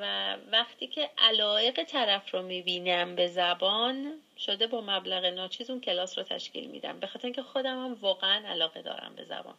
و 0.00 0.36
وقتی 0.52 0.86
که 0.86 1.10
علایق 1.18 1.84
طرف 1.84 2.34
رو 2.34 2.42
می‌بینم 2.42 3.14
به 3.14 3.26
زبان 3.28 4.22
شده 4.38 4.66
با 4.66 4.80
مبلغ 4.80 5.24
ناچیز 5.24 5.70
اون 5.70 5.80
کلاس 5.80 6.18
رو 6.18 6.24
تشکیل 6.24 6.70
میدم. 6.70 7.00
به 7.00 7.06
خاطر 7.06 7.26
اینکه 7.26 7.42
خودم 7.42 7.84
هم 7.84 7.94
واقعا 8.00 8.48
علاقه 8.48 8.82
دارم 8.82 9.12
به 9.16 9.24
زبان. 9.24 9.54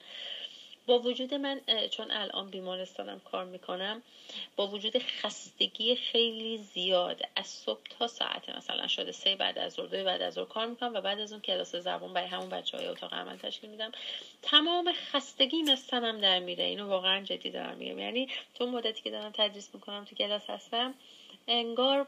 با 0.89 0.99
وجود 0.99 1.33
من 1.33 1.61
چون 1.91 2.11
الان 2.11 2.49
بیمارستانم 2.49 3.19
کار 3.19 3.45
می‌کنم 3.45 4.01
با 4.55 4.67
وجود 4.67 4.97
خستگی 4.97 5.95
خیلی 5.95 6.57
زیاد 6.57 7.21
از 7.35 7.47
صبح 7.47 7.81
تا 7.99 8.07
ساعت 8.07 8.49
مثلا 8.49 8.87
شده 8.87 9.11
سه 9.11 9.35
بعد 9.35 9.57
از 9.57 9.73
ظهر 9.73 9.85
دو 9.85 10.03
بعد 10.03 10.21
از 10.21 10.33
ظهر 10.33 10.45
کار 10.45 10.65
می‌کنم 10.65 10.93
و 10.93 11.01
بعد 11.01 11.19
از 11.19 11.31
اون 11.31 11.41
کلاس 11.41 11.75
زبان 11.75 12.13
برای 12.13 12.27
همون 12.27 12.49
بچه 12.49 12.77
های 12.77 12.87
اتاق 12.87 13.13
عمل 13.13 13.37
تشکیل 13.37 13.69
میدم. 13.69 13.91
تمام 14.41 14.93
خستگی 14.93 15.61
مستنم 15.61 16.21
در 16.21 16.39
میره. 16.39 16.63
اینو 16.63 16.87
واقعا 16.87 17.23
جدی 17.23 17.49
دارم 17.49 17.77
میگم. 17.77 17.99
یعنی 17.99 18.29
تو 18.55 18.67
مدتی 18.67 19.01
که 19.01 19.11
دارم 19.11 19.31
تدریس 19.31 19.69
می‌کنم 19.73 20.05
تو 20.05 20.15
کلاس 20.15 20.49
هستم 20.49 20.93
انگار 21.47 22.07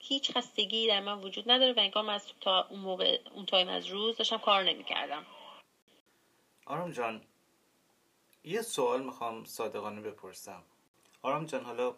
هیچ 0.00 0.30
خستگی 0.30 0.86
در 0.86 1.00
من 1.00 1.18
وجود 1.18 1.50
نداره 1.50 1.72
و 1.72 1.80
انگار 1.80 2.04
من 2.04 2.14
از 2.14 2.26
تا 2.40 2.66
اون 2.70 2.80
موقع 2.80 3.18
اون 3.34 3.46
تایم 3.46 3.68
از 3.68 3.86
روز 3.86 4.16
داشتم 4.16 4.38
کار 4.38 4.62
نمی‌کردم. 4.62 5.26
آرام 6.66 6.92
جان 6.92 7.20
یه 8.44 8.62
سوال 8.62 9.02
می‌خوام 9.02 9.44
صادقانه 9.44 10.00
بپرسم. 10.00 10.62
آرام 11.22 11.46
جان 11.46 11.64
حالا 11.64 11.94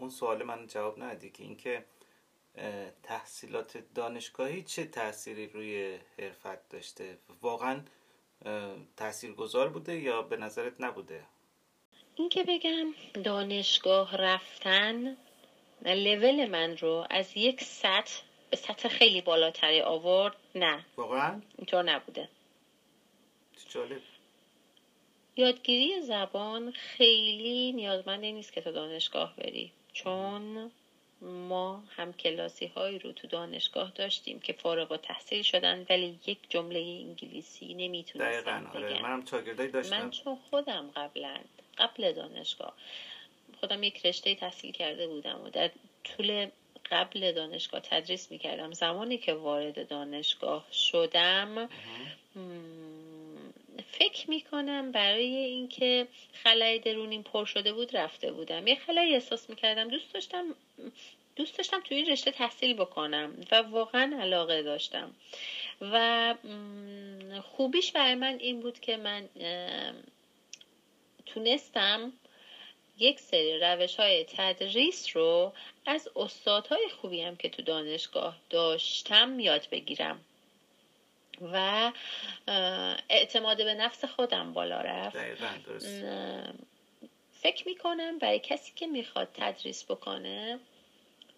اون 0.00 0.10
سوال 0.10 0.42
من 0.42 0.66
جواب 0.66 1.02
ندی 1.02 1.30
که 1.30 1.42
اینکه 1.42 1.84
تحصیلات 3.02 3.78
دانشگاهی 3.94 4.62
چه 4.62 4.84
تأثیری 4.84 5.46
روی 5.46 5.98
حرفت 6.18 6.68
داشته؟ 6.68 7.18
واقعا 7.42 7.80
تأثیر 8.96 9.32
گذار 9.32 9.68
بوده 9.68 10.00
یا 10.00 10.22
به 10.22 10.36
نظرت 10.36 10.80
نبوده؟ 10.80 11.24
اینکه 12.14 12.44
بگم 12.48 12.94
دانشگاه 13.24 14.16
رفتن 14.16 15.16
لول 15.84 16.46
من 16.48 16.76
رو 16.76 17.06
از 17.10 17.36
یک 17.36 17.64
سطح 17.64 18.22
به 18.50 18.56
سطح 18.56 18.88
خیلی 18.88 19.20
بالاتری 19.20 19.80
آورد 19.82 20.36
نه. 20.54 20.84
واقعا؟ 20.96 21.42
اینطور 21.58 21.82
نبوده. 21.82 22.28
جالب. 23.68 24.02
یادگیری 25.36 26.00
زبان 26.00 26.70
خیلی 26.70 27.72
نیازمند 27.72 28.24
نیست 28.24 28.52
که 28.52 28.60
تو 28.60 28.72
دانشگاه 28.72 29.36
بری 29.36 29.72
چون 29.92 30.70
ما 31.20 31.82
هم 31.96 32.12
کلاسی 32.12 32.66
هایی 32.66 32.98
رو 32.98 33.12
تو 33.12 33.26
دانشگاه 33.26 33.92
داشتیم 33.94 34.40
که 34.40 34.52
فارغ 34.52 34.92
و 34.92 34.96
تحصیل 34.96 35.42
شدن 35.42 35.86
ولی 35.90 36.18
یک 36.26 36.38
جمله 36.48 36.78
انگلیسی 36.78 37.74
نمی‌تونستم 37.74 38.70
آره. 38.74 39.02
منم 39.02 39.20
داشتم. 39.72 40.02
من 40.02 40.10
چون 40.10 40.38
خودم 40.50 40.90
قبلا 40.96 41.36
قبل 41.78 42.12
دانشگاه 42.12 42.74
خودم 43.60 43.82
یک 43.82 44.06
رشته 44.06 44.34
تحصیل 44.34 44.72
کرده 44.72 45.06
بودم 45.06 45.40
و 45.44 45.50
در 45.50 45.70
طول 46.04 46.48
قبل 46.90 47.32
دانشگاه 47.32 47.80
تدریس 47.80 48.30
می‌کردم. 48.30 48.72
زمانی 48.72 49.18
که 49.18 49.34
وارد 49.34 49.88
دانشگاه 49.88 50.66
شدم 50.72 51.68
فکر 53.98 54.30
می‌کنم 54.30 54.92
برای 54.92 55.36
اینکه 55.36 56.06
خلای 56.32 56.78
درونیم 56.78 57.22
پر 57.22 57.44
شده 57.44 57.72
بود 57.72 57.96
رفته 57.96 58.32
بودم. 58.32 58.66
یه 58.66 58.74
خلای 58.74 59.14
احساس 59.14 59.50
می‌کردم 59.50 59.88
دوست 59.88 60.14
داشتم 60.14 60.54
دوست 61.36 61.56
داشتم 61.58 61.80
توی 61.80 61.96
این 61.96 62.06
رشته 62.06 62.30
تحصیل 62.30 62.74
بکنم 62.74 63.46
و 63.50 63.54
واقعا 63.62 64.16
علاقه 64.20 64.62
داشتم. 64.62 65.14
و 65.80 66.34
خوبیش 67.42 67.92
برای 67.92 68.14
من 68.14 68.38
این 68.38 68.60
بود 68.60 68.80
که 68.80 68.96
من 68.96 69.28
تونستم 71.26 72.12
یک 72.98 73.20
سری 73.20 73.58
روش 73.58 73.96
های 73.96 74.24
تدریس 74.24 75.16
رو 75.16 75.52
از 75.86 76.08
استادهای 76.16 76.88
خوبی 77.00 77.20
هم 77.20 77.36
که 77.36 77.48
تو 77.48 77.62
دانشگاه 77.62 78.36
داشتم 78.50 79.40
یاد 79.40 79.68
بگیرم. 79.70 80.20
و 81.52 81.92
اعتماد 83.08 83.56
به 83.56 83.74
نفس 83.74 84.04
خودم 84.04 84.52
بالا 84.52 84.80
رفت. 84.80 85.16
فکر 87.32 87.68
می‌کنم 87.68 88.18
برای 88.18 88.38
کسی 88.38 88.72
که 88.76 88.86
می‌خواد 88.86 89.28
تدریس 89.34 89.84
بکنه 89.84 90.58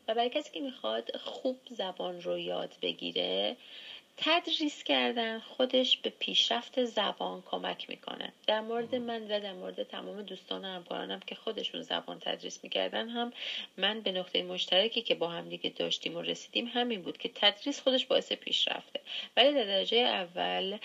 و 0.08 0.14
برای 0.14 0.30
کسی 0.30 0.50
که 0.52 0.60
می‌خواد 0.60 1.16
خوب 1.16 1.60
زبان 1.70 2.22
رو 2.22 2.38
یاد 2.38 2.75
بگیره 2.82 3.56
تدریس 4.16 4.85
کردن 4.85 5.38
خودش 5.38 5.96
به 5.96 6.11
پیشرفت 6.11 6.85
زبان 6.85 7.42
کمک 7.42 7.90
می‌کنه. 7.90 8.32
در 8.46 8.61
مورد 8.61 8.94
من 8.94 9.23
و 9.23 9.40
در 9.40 9.52
مورد 9.52 9.82
تمام 9.82 10.23
دوستان 10.23 10.64
و 10.64 10.68
همکارانم 10.68 11.20
که 11.20 11.35
خودشون 11.35 11.82
زبان 11.82 12.20
تدریس 12.20 12.64
می‌کردن 12.64 13.08
هم 13.08 13.32
من 13.76 14.00
به 14.00 14.12
نقطه 14.12 14.42
مشترکی 14.42 15.02
که 15.02 15.14
با 15.14 15.28
هم 15.28 15.49
دیگه 15.49 15.70
داشتیم 15.70 16.16
و 16.16 16.23
رسیدیم 16.23 16.66
همین 16.66 17.02
بود 17.02 17.18
که 17.18 17.30
تدریس 17.35 17.80
خودش 17.80 18.06
باعث 18.06 18.32
پیشرفته. 18.32 19.00
ولی 19.37 19.54
در 19.54 19.64
درجه 19.64 19.99
اول 19.99 20.78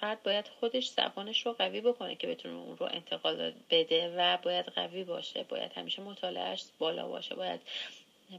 فرد 0.00 0.22
باید 0.22 0.48
خودش 0.60 0.88
زبانش 0.88 1.46
رو 1.46 1.52
قوی 1.52 1.80
بکنه 1.80 2.14
که 2.14 2.26
بتونه 2.26 2.54
اون 2.54 2.76
رو 2.76 2.88
انتقال 2.90 3.52
بده 3.70 4.14
و 4.16 4.36
باید 4.36 4.66
قوی 4.66 5.04
باشه 5.04 5.42
باید 5.42 5.72
همیشه 5.72 6.02
مطالعهش 6.02 6.64
بالا 6.78 7.08
باشه 7.08 7.34
باید 7.34 7.60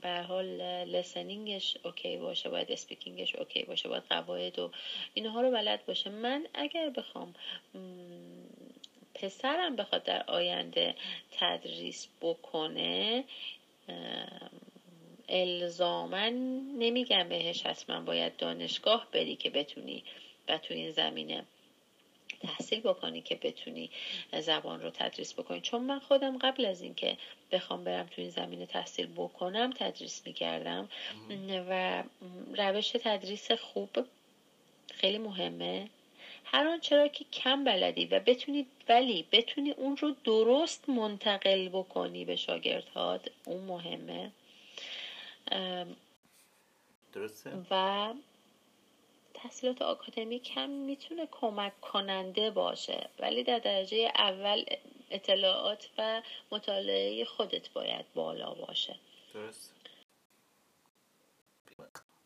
به 0.01 0.21
حال 0.21 0.45
listening 0.83 1.60
ش 1.60 1.77
okay 1.83 2.17
باشه 2.17 2.49
باید 2.49 2.71
speaking 2.71 3.22
ش 3.22 3.35
okay 3.35 3.63
باشه 3.63 3.89
باید 3.89 4.03
قواعد 4.09 4.59
و 4.59 4.71
اینها 5.13 5.41
رو 5.41 5.51
بلد 5.51 5.85
باشه. 5.85 6.09
من 6.09 6.47
اگر 6.53 6.89
بخوام 6.89 7.35
پسرم 9.15 9.75
بخواد 9.75 10.03
در 10.03 10.23
آینده 10.27 10.95
تدریس 11.31 12.07
بکنه 12.21 13.23
الزاما 15.29 16.33
نمیگم 16.77 17.29
بهش 17.29 17.65
حتما 17.65 18.01
باید 18.01 18.37
دانشگاه 18.37 19.07
بری 19.11 19.35
که 19.35 19.49
بتونی 19.49 20.03
و 20.47 20.57
تو 20.57 20.73
این 20.73 20.91
زمینه 20.91 21.43
تحصیل 22.43 22.79
بکنی 22.79 23.21
که 23.21 23.35
بتونی 23.35 23.89
زبان 24.39 24.81
رو 24.81 24.89
تدریس 24.89 25.33
بکنی. 25.33 25.61
چون 25.61 25.81
من 25.81 25.99
خودم 25.99 26.37
قبل 26.37 26.65
از 26.65 26.81
اینکه 26.81 27.17
بخوام 27.51 27.83
برم 27.83 28.05
تو 28.05 28.21
این 28.21 28.29
زمینه 28.29 28.65
تحصیل 28.65 29.07
بکنم 29.15 29.73
تدریس 29.75 30.21
می‌کردم. 30.25 30.89
و 31.69 32.03
روش 32.57 32.89
تدریس 32.89 33.51
خوب 33.51 33.89
خیلی 34.93 35.17
مهمه. 35.17 35.89
هر 36.45 36.77
چرا 36.77 37.07
که 37.07 37.25
کم 37.33 37.63
بلدی 37.63 38.05
و 38.05 38.19
بتونی 38.19 38.65
ولی 38.89 39.25
بتونی 39.31 39.71
اون 39.71 39.97
رو 39.97 40.15
درست 40.23 40.89
منتقل 40.89 41.69
بکنی 41.69 42.25
به 42.25 42.35
شاگردهات 42.35 43.29
اون 43.45 43.63
مهمه. 43.63 44.31
درسته؟ 47.13 47.51
و 47.71 48.13
تحصیلات 49.33 49.81
آکادمیک 49.81 50.51
هم 50.55 50.69
می‌تونه 50.69 51.27
کمک 51.31 51.81
کننده 51.81 52.51
باشه 52.51 53.09
ولی 53.19 53.43
در 53.43 53.59
درجه 53.59 54.11
اول 54.15 54.65
اطلاعات 55.11 55.89
و 55.97 56.21
مطالعه 56.51 57.25
خودت 57.25 57.69
باید 57.69 58.05
بالا 58.13 58.53
باشه. 58.53 58.95
درست. 59.33 59.73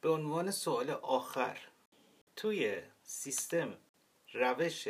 به 0.01 0.09
عنوان 0.09 0.51
سوال 0.51 0.89
آخر 0.89 1.59
توی 2.35 2.81
سیستم 3.03 3.77
روش 4.33 4.87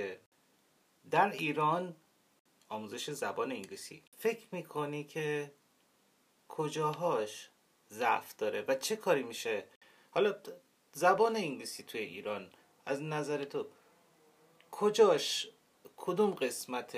در 1.11 1.31
ایران 1.31 1.95
آموزش 2.69 3.09
زبان 3.09 3.51
انگلیسی 3.51 4.03
فکر 4.17 4.47
می‌کنی 4.51 5.03
که 5.03 5.51
کجاهاش 6.47 7.49
ضعف 7.91 8.35
داره 8.35 8.61
و 8.67 8.75
چه 8.75 8.95
کاری 8.95 9.23
میشه؟ 9.23 9.63
حالا 10.11 10.35
زبان 10.97 11.35
انگلیسی 11.35 11.83
توی 11.83 12.01
ایران. 12.01 12.49
از 12.85 13.01
نظر 13.01 13.43
تو 13.43 13.67
کجاش 14.71 15.49
کدوم 15.97 16.31
قسمت 16.31 16.97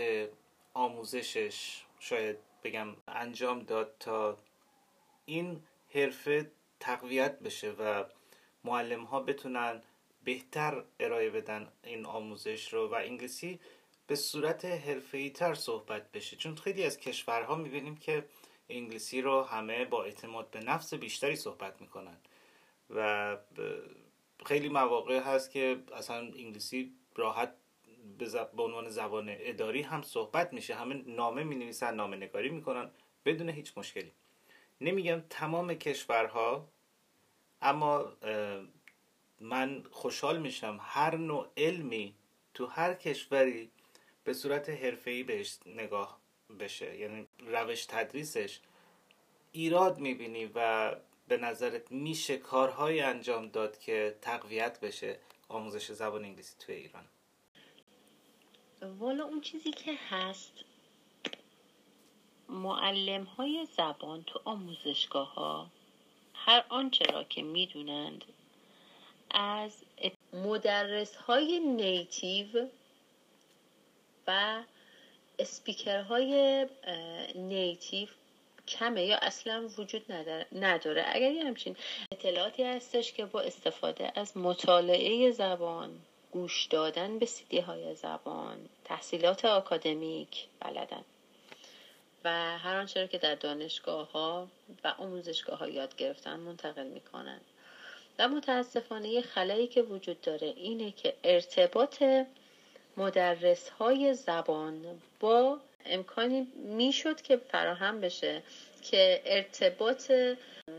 آموزشش 0.73 1.83
شاید 1.99 2.37
بگم 2.63 2.87
انجام 3.07 3.59
داد 3.59 3.95
تا 3.99 4.37
این 5.25 5.63
حرفه 5.95 6.51
تقویت 6.79 7.39
بشه 7.39 7.71
و 7.71 8.03
معلم 8.63 9.03
ها 9.03 9.19
بتونن 9.19 9.83
بهتر 10.23 10.83
ارائه 10.99 11.29
بدن 11.29 11.71
این 11.83 12.05
آموزش 12.05 12.73
رو 12.73 12.87
و 12.87 12.93
انگلیسی 12.93 13.59
به 14.07 14.15
صورت 14.15 14.65
حرفه‌ای 14.65 15.29
تر 15.29 15.53
صحبت 15.53 16.11
بشه؟ 16.11 16.37
چون 16.37 16.55
خیلی 16.55 16.83
از 16.83 16.97
کشورها 16.97 17.55
می‌بینیم 17.55 17.97
که 17.97 18.25
انگلیسی 18.69 19.21
رو 19.21 19.41
همه 19.41 19.85
با 19.85 20.03
اعتماد 20.03 20.49
به 20.49 20.59
نفس 20.59 20.93
بیشتری 20.93 21.35
صحبت 21.35 21.81
می‌کنن. 21.81 22.17
و 22.89 23.37
خیلی 24.45 24.69
مواقع 24.69 25.19
هست 25.19 25.51
که 25.51 25.83
اصلا 25.93 26.15
انگلیسی 26.15 26.93
راحت 27.15 27.53
به 28.55 28.63
عنوان 28.63 28.89
زبان 28.89 29.25
اداری 29.29 29.81
هم 29.81 30.01
صحبت 30.01 30.53
میشه. 30.53 30.75
همه 30.75 31.03
نامه 31.07 31.43
می 31.43 31.55
نویسن 31.55 31.95
نامه 31.95 32.17
نگاری 32.17 32.49
می‌کنن 32.49 32.91
بدون 33.25 33.49
هیچ 33.49 33.77
مشکلی. 33.77 34.11
نمیگم 34.81 35.23
تمام 35.29 35.73
کشورها 35.73 36.67
اما 37.61 38.13
من 39.39 39.83
خوشحال 39.91 40.39
میشم 40.39 40.77
هر 40.81 41.15
نوع 41.15 41.47
علمی 41.57 42.15
تو 42.53 42.65
هر 42.65 42.93
کشوری 42.93 43.71
به 44.23 44.33
صورت 44.33 44.69
حرفه‌ای 44.69 45.23
بهش 45.23 45.57
نگاه 45.65 46.19
بشه. 46.59 46.97
یعنی 46.97 47.27
روش 47.39 47.85
تدریسش 47.85 48.59
ایراد 49.51 49.99
می‌بینی 49.99 50.51
و 50.55 50.95
به 51.29 51.37
نظرت 51.37 51.91
میشه 51.91 52.37
کارهایی 52.37 53.01
انجام 53.01 53.47
داد 53.47 53.79
که 53.79 54.17
تقویت 54.21 54.79
بشه 54.79 55.19
آموزش 55.49 55.91
زبان 55.91 56.25
انگلیسی 56.25 56.55
توی 56.59 56.75
ایران؟ 56.75 57.05
والا 58.99 59.23
اون 59.23 59.41
چیزی 59.41 59.71
که 59.71 59.93
هست 60.09 60.53
معلم 62.49 63.23
های 63.23 63.67
زبان 63.77 64.23
تو 64.23 64.39
آموزشگاه 64.45 65.33
ها 65.33 65.67
هر 66.33 66.65
آنچه 66.69 67.05
را 67.05 67.23
که 67.23 67.41
می‌دونند 67.41 68.25
از 69.31 69.71
مدرس 70.33 71.15
های 71.15 71.59
نیتیو 71.59 72.67
و 74.27 74.63
اسپیکر 75.39 76.01
های 76.01 76.67
نیتیو 77.35 78.07
کمه 78.69 79.05
یا 79.05 79.17
اصلا 79.17 79.69
وجود 79.77 80.05
نداره 80.51 81.05
اگر 81.07 81.31
یه 81.31 81.43
همچین 81.43 81.75
اطلاعاتی 82.11 82.63
هستش 82.63 83.13
که 83.13 83.25
با 83.25 83.41
استفاده 83.41 84.11
از 84.15 84.37
مطالعه 84.37 85.31
زبان 85.31 85.89
گوش 86.31 86.65
دادن 86.65 87.19
به 87.19 87.25
سیدی 87.25 87.59
های 87.59 87.95
زبان 87.95 88.57
تحصیلات 88.85 89.45
آکادمیک 89.45 90.47
بلدن. 90.59 91.03
و 92.23 92.57
هر 92.57 92.75
آنچه 92.75 93.07
که 93.07 93.17
در 93.17 93.35
دانشگاه 93.35 94.11
ها 94.11 94.47
و 94.83 94.93
آموزشگاه 94.97 95.59
ها 95.59 95.67
یاد 95.67 95.95
گرفتن 95.95 96.39
منتقل 96.39 96.87
می‌کنن. 96.87 97.39
و 98.19 98.27
متاسفانه 98.27 99.09
یه 99.09 99.21
خلایی 99.21 99.67
که 99.67 99.81
وجود 99.81 100.21
داره 100.21 100.47
اینه 100.47 100.91
که 100.91 101.13
ارتباط 101.23 102.03
مدرس 102.97 103.69
های 103.69 104.13
زبان 104.13 105.01
با 105.19 105.59
امکانی 105.85 106.47
می‌شد 106.55 107.21
که 107.21 107.37
فراهم 107.37 108.01
بشه 108.01 108.41
که 108.81 109.21
ارتباط 109.25 110.11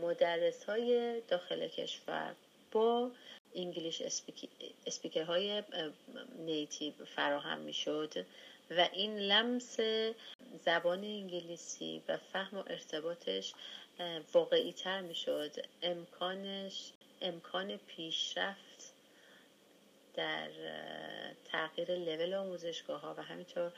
مدرس 0.01 0.63
های 0.63 1.21
داخل 1.21 1.67
کشور 1.67 2.35
با 2.71 3.11
انگلیش 3.55 4.01
اسپیکر 4.85 5.23
های 5.23 5.63
نیتیو 6.45 6.93
فراهم 7.15 7.59
می‌شد 7.59 8.25
و 8.77 8.89
این 8.93 9.19
لمس 9.19 9.79
زبان 10.65 11.03
انگلیسی 11.03 12.01
و 12.07 12.17
فهم 12.17 12.57
و 12.57 12.63
ارتباطش 12.67 13.53
واقعی 14.33 14.73
تر 14.73 15.01
می‌شد. 15.01 15.51
امکانش 15.81 16.91
امکان 17.21 17.77
پیشرفت 17.77 18.93
در 20.13 20.49
تغییر 21.51 21.95
لول 21.95 22.33
آموزشگاه 22.33 23.01
ها 23.01 23.15
و 23.17 23.23
همینطور 23.23 23.71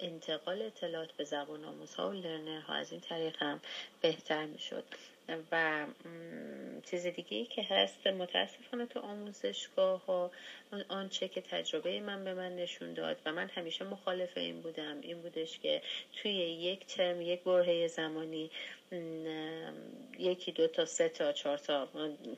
انتقال 0.00 0.62
اطلاعات 0.62 1.12
به 1.12 1.24
زبان 1.24 1.64
آموزها 1.64 2.10
و 2.10 2.12
لرنرها 2.12 2.74
از 2.74 2.92
این 2.92 3.00
طریق 3.00 3.36
هم 3.38 3.60
بهتر 4.00 4.46
می‌شد 4.46 4.84
و 5.52 5.86
چیز 6.90 7.06
دیگه 7.06 7.36
ای 7.36 7.44
که 7.44 7.62
هست 7.62 8.06
متاسفانه 8.06 8.86
تو 8.86 9.00
آموزشگاه 9.00 10.04
ها 10.04 10.30
آنچه 10.88 11.28
که 11.28 11.40
تجربه 11.40 12.00
من 12.00 12.24
به 12.24 12.34
من 12.34 12.56
نشون 12.56 12.94
داد 12.94 13.16
و 13.26 13.32
من 13.32 13.48
همیشه 13.48 13.84
مخالف 13.84 14.36
این 14.36 14.60
بودم 14.60 15.00
این 15.00 15.22
بودش 15.22 15.58
که 15.58 15.82
توی 16.16 16.32
یک 16.32 16.86
ترم 16.86 17.20
یک 17.20 17.42
برهه 17.42 17.88
زمانی 17.88 18.50
یکی 20.18 20.52
دو 20.52 20.66
تا 20.66 20.84
سه 20.84 21.08
تا 21.08 21.32
چهار 21.32 21.58
تا 21.58 21.88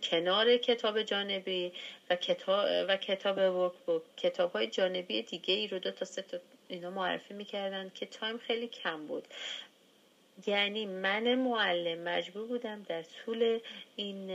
کنار 0.03 0.57
کتاب 0.57 1.03
جانبی 1.03 1.73
و 2.11 2.16
کتاب 2.16 2.66
و 2.88 2.97
کتاب 2.97 3.38
ورک 3.38 4.03
کتاب 4.16 4.53
های 4.53 4.66
جانبی 4.66 5.23
دیگه 5.23 5.55
ای 5.55 5.68
رو 5.68 5.79
دو 5.79 5.90
تا 5.90 6.05
سه 6.05 6.23
تا 6.23 6.38
اینا 6.68 6.90
معرفی 6.90 7.35
می‌کردن 7.35 7.90
که 7.94 8.07
تایم 8.07 8.38
خیلی 8.38 8.68
کم 8.68 9.07
بود. 9.07 9.28
یعنی 10.46 10.87
من 10.87 11.35
معلم 11.35 11.98
مجبور 11.98 12.46
بودم 12.46 12.83
در 12.83 13.02
طول 13.02 13.61
این 13.96 14.31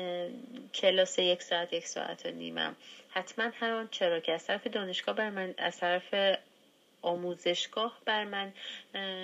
کلاس 0.73 1.19
یک 1.19 1.43
ساعت 1.43 1.73
یک 1.73 1.87
ساعت 1.87 2.25
و 2.25 2.29
نیمم. 2.29 2.75
حتما 3.09 3.51
هر 3.53 3.87
چرا 3.91 4.19
که 4.19 4.33
از 4.33 4.45
طرف 4.45 4.67
دانشگاه 4.67 5.15
بر 5.15 5.29
من 5.29 5.53
از 5.57 5.77
طرف 5.77 6.37
آموزشگاه 7.01 7.99
بر 8.05 8.23
من 8.23 8.53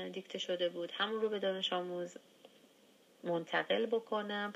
دیکته 0.10 0.38
شده 0.38 0.70
بود. 0.70 0.92
همون 0.92 1.22
رو 1.22 1.30
به 1.30 1.40
دانش 1.40 1.74
آموز 1.74 2.18
منتقل 3.24 3.86
بکنم 3.86 4.54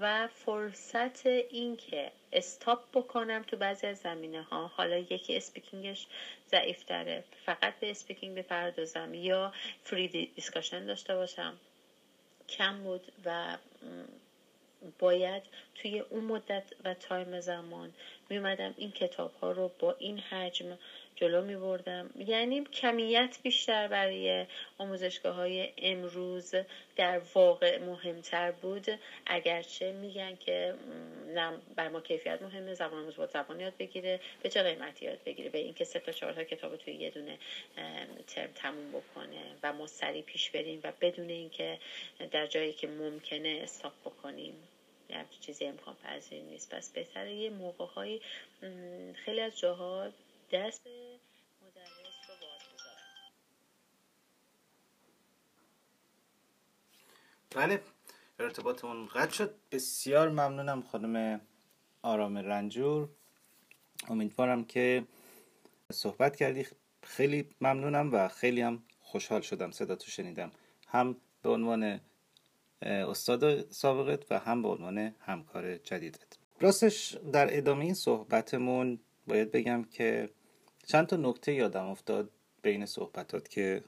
و 0.00 0.28
فرصت 0.28 1.26
اینکه 1.26 2.12
stop 2.32 2.80
بکنم 2.94 3.42
تو 3.42 3.56
بعضی 3.56 3.86
از 3.86 3.98
زمینه 3.98 4.42
ها 4.42 4.66
حالا 4.66 4.96
یکی 4.96 5.36
speaking 5.36 5.92
ش 5.92 6.06
ضعیف 6.50 6.84
داره 6.84 7.24
فقط 7.46 7.74
به 7.80 7.90
speaking 7.90 8.38
بپردازم 8.38 9.14
یا 9.14 9.52
free 9.82 10.08
discussion 10.08 10.86
داشته 10.86 11.14
باشم. 11.14 11.54
کم 12.48 12.82
بود 12.82 13.12
و 13.24 13.58
باید 14.98 15.42
توی 15.74 16.00
اون 16.00 16.24
مدت 16.24 16.64
و 16.84 16.94
time 16.94 17.40
زمان 17.40 17.92
می 18.30 18.38
این 18.76 18.92
کتاب 18.92 19.34
ها 19.34 19.52
رو 19.52 19.70
با 19.78 19.96
این 19.98 20.18
حجم 20.18 20.78
جلو 21.16 21.42
می 21.42 21.56
بردم 21.56 22.10
یعنی 22.18 22.64
کمیت 22.64 23.38
بیشتر 23.42 23.88
برای 23.88 24.46
آموزشگاه 24.78 25.34
های 25.34 25.68
امروز 25.78 26.54
در 26.96 27.20
واقع 27.34 27.78
مهمتر 27.78 28.50
بود. 28.52 28.86
اگرچه 29.26 29.92
میگن 29.92 30.36
که 30.36 30.74
نه 31.34 31.52
بر 31.76 31.88
ما 31.88 32.00
کیفیت 32.00 32.42
مهمه 32.42 32.74
زبان 32.74 33.00
آموز 33.00 33.16
با 33.16 33.26
زبان 33.26 33.60
یاد 33.60 33.72
بگیره 33.78 34.20
به 34.42 34.48
چه 34.48 34.62
قیمتی 34.62 35.06
یاد 35.06 35.18
بگیره؟ 35.26 35.50
به 35.50 35.58
اینکه 35.58 35.84
سه 35.84 35.98
تا 35.98 36.12
چهار 36.12 36.32
تا 36.32 36.44
کتاب 36.44 36.76
توی 36.76 36.94
یه 36.94 37.10
دونه 37.10 37.38
ترم 38.26 38.50
تموم 38.54 38.90
بکنه 38.90 39.42
و 39.62 39.72
ما 39.72 39.86
سریع 39.86 40.22
پیش 40.22 40.50
بریم 40.50 40.80
و 40.84 40.92
بدون 41.00 41.28
اینکه 41.28 41.78
در 42.30 42.46
جایی 42.46 42.72
که 42.72 42.86
ممکنه 42.86 43.60
استاپ 43.62 43.92
بکنیم. 44.04 44.54
یه 45.10 45.24
چیزی 45.40 45.64
امکان 45.64 45.96
پذیر 46.04 46.42
نیست. 46.42 46.74
پس 46.74 46.92
بهتره 46.92 47.34
یه 47.34 47.50
موقع 47.50 48.18
خیلی 49.14 49.40
از 49.40 49.58
جاها 49.58 50.08
دست 50.52 50.88
بله 57.56 57.80
ارتباطمون 58.40 59.06
قطع 59.06 59.30
شد. 59.30 59.54
بسیار 59.72 60.28
ممنونم 60.28 60.82
خانم 60.82 61.40
آرام 62.02 62.38
رنجور. 62.38 63.08
امیدوارم 64.08 64.64
که 64.64 65.04
صحبت 65.92 66.36
کردی. 66.36 66.66
خیلی 67.02 67.48
ممنونم 67.60 68.12
و 68.12 68.28
خیلی 68.28 68.60
هم 68.60 68.82
خوشحال 69.00 69.40
شدم. 69.40 69.70
صدا 69.70 69.96
تو 69.96 70.10
شنیدم. 70.10 70.52
هم 70.88 71.16
به 71.42 71.50
عنوان 71.50 72.00
استاد 72.82 73.70
سابقت 73.70 74.32
و 74.32 74.38
هم 74.38 74.62
به 74.62 74.68
عنوان 74.68 74.98
همکار 75.20 75.76
جدیدت. 75.76 76.38
راستش 76.60 77.16
در 77.32 77.56
ادامه 77.56 77.94
صحبتمون 77.94 79.00
باید 79.26 79.50
بگم 79.50 79.84
که 79.84 80.30
چند 80.86 81.06
تا 81.06 81.16
نکته 81.16 81.52
یادم 81.52 81.86
افتاد 81.86 82.30
بین 82.62 82.86
صحبتات 82.86 83.48
که 83.48 83.84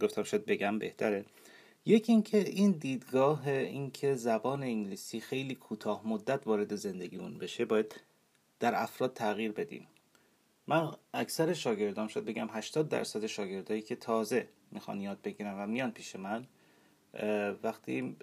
گفتم 0.00 0.22
شاید 0.22 0.46
بگم 0.46 0.78
بهتره. 0.78 1.24
یکی 1.86 2.12
اینکه 2.12 2.38
این 2.38 2.70
دیدگاه 2.70 3.48
اینکه 3.48 4.14
زبان 4.14 4.62
انگلیسی 4.62 5.20
خیلی 5.20 5.54
کوتاه 5.54 6.08
مدت 6.08 6.46
وارد 6.46 6.74
زندگیمون 6.74 7.38
بشه 7.38 7.64
باید 7.64 8.00
در 8.60 8.82
افراد 8.82 9.14
تغییر 9.14 9.52
بدیم. 9.52 9.86
من 10.66 10.90
اکثر 11.14 11.52
شاگردام 11.52 12.08
شاید 12.08 12.26
بگم 12.26 12.48
80 12.50 12.88
درصد 12.88 13.26
شاگردایی 13.26 13.82
که 13.82 13.96
تازه 13.96 14.48
می‌خوان 14.70 15.00
یاد 15.00 15.22
بگیرن 15.22 15.58
و 15.58 15.66
میان 15.66 15.90
پیش 15.90 16.16
من 16.16 16.46
وقتی 17.62 18.16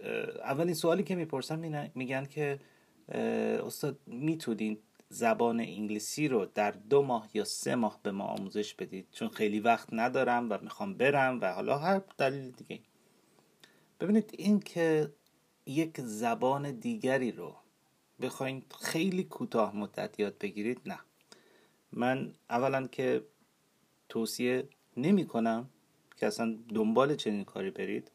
اولین 0.43 0.73
سوالی 0.73 1.03
که 1.03 1.15
می‌پرسن 1.15 1.89
میگن 1.95 2.25
که 2.25 2.59
استاد 3.65 3.99
می‌تونین 4.07 4.77
زبان 5.09 5.59
انگلیسی 5.59 6.27
رو 6.27 6.45
در 6.45 6.71
دو 6.71 7.01
ماه 7.01 7.29
یا 7.33 7.43
سه 7.43 7.75
ماه 7.75 7.99
به 8.03 8.11
ما 8.11 8.23
آموزش 8.23 8.73
بدید؟ 8.73 9.07
چون 9.11 9.29
خیلی 9.29 9.59
وقت 9.59 9.87
ندارم 9.91 10.47
و 10.49 10.57
می‌خوام 10.61 10.93
برم 10.93 11.39
و 11.41 11.53
حالا 11.53 11.77
هر 11.77 12.01
دلیل 12.17 12.51
دیگه. 12.51 12.79
ببینید 13.99 14.35
این 14.37 14.59
که 14.59 15.13
یک 15.65 16.01
زبان 16.01 16.71
دیگری 16.71 17.31
رو 17.31 17.55
بخواین 18.21 18.63
خیلی 18.81 19.23
کوتاه 19.23 19.75
مدت 19.75 20.19
یاد 20.19 20.37
بگیرید 20.37 20.81
نه. 20.85 20.99
من 21.91 22.33
اولا 22.49 22.87
که 22.87 23.23
توصیه 24.09 24.67
نمی 24.97 25.25
کنم 25.25 25.69
که 26.17 26.27
اصلا 26.27 26.57
دنبال 26.75 27.15
چنین 27.15 27.43
کاری 27.43 27.71
برید 27.71 28.11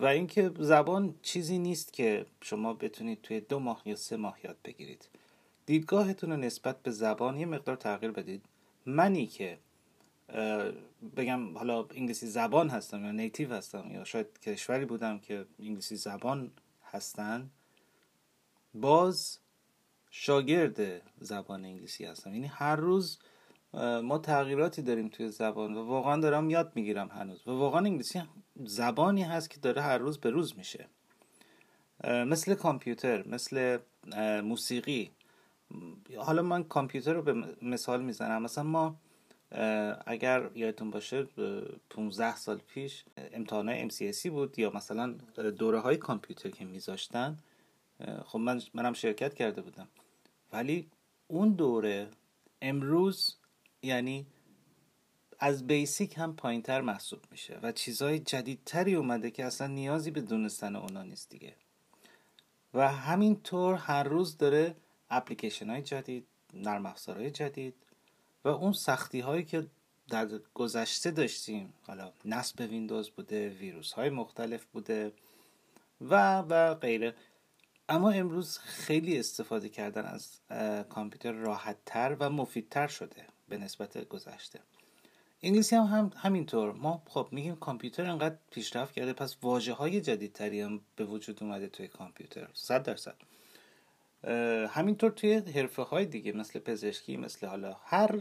و 0.00 0.04
اینکه 0.06 0.50
زبان 0.58 1.14
چیزی 1.22 1.58
نیست 1.58 1.92
که 1.92 2.26
شما 2.40 2.74
بتونید 2.74 3.22
توی 3.22 3.40
دو 3.40 3.58
ماه 3.58 3.82
یا 3.84 3.96
سه 3.96 4.16
ماه 4.16 4.38
یاد 4.44 4.56
بگیرید. 4.64 5.08
دیدگاهتون 5.66 6.30
رو 6.30 6.36
نسبت 6.36 6.82
به 6.82 6.90
زبان 6.90 7.38
یه 7.38 7.46
مقدار 7.46 7.76
تغییر 7.76 8.12
بدید. 8.12 8.44
منی 8.86 9.26
که 9.26 9.58
بگم 11.16 11.58
حالا 11.58 11.86
انگلیسی 11.94 12.26
زبان 12.26 12.68
هستم 12.68 13.04
یا 13.04 13.12
نیتیو 13.12 13.52
هستم 13.52 13.90
یا 13.90 14.04
شاید 14.04 14.40
کشوری 14.40 14.84
بودم 14.84 15.18
که 15.18 15.46
انگلیسی 15.58 15.96
زبان 15.96 16.50
هستن 16.90 17.50
باز 18.74 19.38
شاگرد 20.10 21.02
زبان 21.20 21.64
انگلیسی 21.64 22.04
هستم. 22.04 22.34
یعنی 22.34 22.46
هر 22.46 22.76
روز 22.76 23.18
ما 24.02 24.18
تغییراتی 24.18 24.82
داریم 24.82 25.08
توی 25.08 25.28
زبان 25.28 25.74
و 25.74 25.84
واقعا 25.84 26.20
دارم 26.20 26.50
یاد 26.50 26.72
می‌گیرم 26.74 27.08
هنوز. 27.08 27.48
و 27.48 27.50
واقعا 27.50 27.80
انگلیسی 27.80 28.22
زبانی 28.64 29.22
هست 29.22 29.50
که 29.50 29.60
داره 29.60 29.82
هر 29.82 29.98
روز 29.98 30.18
به 30.18 30.30
روز 30.30 30.58
میشه. 30.58 30.88
مثل 32.04 32.54
کامپیوتر 32.54 33.28
مثل 33.28 33.78
موسیقی. 34.44 35.10
حالا 36.16 36.42
من 36.42 36.64
کامپیوتر 36.64 37.12
رو 37.12 37.22
به 37.22 37.56
مثال 37.62 38.02
می‌زنم. 38.02 38.42
مثلا 38.42 38.64
ما 38.64 38.96
اگر 40.06 40.50
یادتون 40.54 40.90
باشه 40.90 41.26
15 41.90 42.36
سال 42.36 42.58
پیش 42.58 43.04
امتحانات 43.32 43.88
MCSE 43.90 44.26
بود 44.26 44.58
یا 44.58 44.70
مثلا 44.70 45.14
دوره 45.36 45.80
های 45.80 45.96
کامپیوتر 45.96 46.50
که 46.50 46.64
میذاشتن 46.64 47.38
خب 48.24 48.38
من 48.38 48.60
منم 48.74 48.92
شرکت 48.92 49.34
کرده 49.34 49.62
بودم. 49.62 49.88
ولی 50.52 50.88
اون 51.28 51.52
دوره 51.52 52.08
امروز 52.62 53.36
یعنی 53.82 54.26
از 55.38 55.66
بیسیک 55.66 56.18
هم 56.18 56.36
پایینتر 56.36 56.80
محسوب 56.80 57.20
میشه 57.30 57.58
و 57.62 57.72
چیزهای 57.72 58.18
جدیدتری 58.18 58.94
اومده 58.94 59.30
که 59.30 59.44
اصلا 59.44 59.66
نیازی 59.66 60.10
به 60.10 60.20
دونستن 60.20 60.76
اونا 60.76 61.02
نیست 61.02 61.30
دیگه. 61.30 61.54
و 62.74 62.88
همینطور 62.88 63.74
هر 63.74 64.02
روز 64.02 64.36
داره 64.36 64.74
اپلیکیشن 65.10 65.70
های 65.70 65.82
جدید 65.82 66.26
نرم 66.54 66.86
افزارهای 66.86 67.30
جدید 67.30 67.74
و 68.44 68.48
اون 68.48 68.72
سختی 68.72 69.20
هایی 69.20 69.44
که 69.44 69.66
در 70.08 70.28
گذشته 70.54 71.10
داشتیم 71.10 71.74
حالا 71.86 72.12
نصب 72.24 72.60
ویندوز 72.60 73.10
بوده 73.10 73.48
ویروس 73.48 73.92
های 73.92 74.10
مختلف 74.10 74.64
بوده 74.64 75.12
و 76.00 76.38
و 76.38 76.74
غیره. 76.74 77.14
اما 77.88 78.10
امروز 78.10 78.58
خیلی 78.58 79.18
استفاده 79.18 79.68
کردن 79.68 80.04
از 80.04 80.40
کامپیوتر 80.88 81.32
راحتتر 81.32 82.16
و 82.20 82.30
مفیدتر 82.30 82.86
شده 82.86 83.26
به 83.48 83.58
نسبت 83.58 84.08
گذشته. 84.08 84.60
انگلیسی 85.42 85.76
هم, 85.76 85.84
هم 85.84 86.12
همینطور. 86.16 86.72
ما 86.72 87.02
خب 87.06 87.28
میگیم 87.30 87.56
کامپیوتر 87.56 88.10
انقدر 88.10 88.36
پیشرفت 88.50 88.94
کرده 88.94 89.12
پس 89.12 89.36
واجه 89.42 89.72
های 89.72 90.00
جدیدتری 90.00 90.60
هم 90.60 90.80
به 90.96 91.04
وجود 91.04 91.42
اومده 91.42 91.68
توی 91.68 91.88
کامپیوتر 91.88 92.48
صد 92.54 92.82
درصد. 92.82 93.14
همینطور 94.68 95.10
توی 95.10 95.34
حرفه 95.34 95.82
های 95.82 96.06
دیگه 96.06 96.32
مثل 96.32 96.58
پزشکی 96.58 97.16
مثل 97.16 97.46
حالا 97.46 97.76
هر 97.84 98.20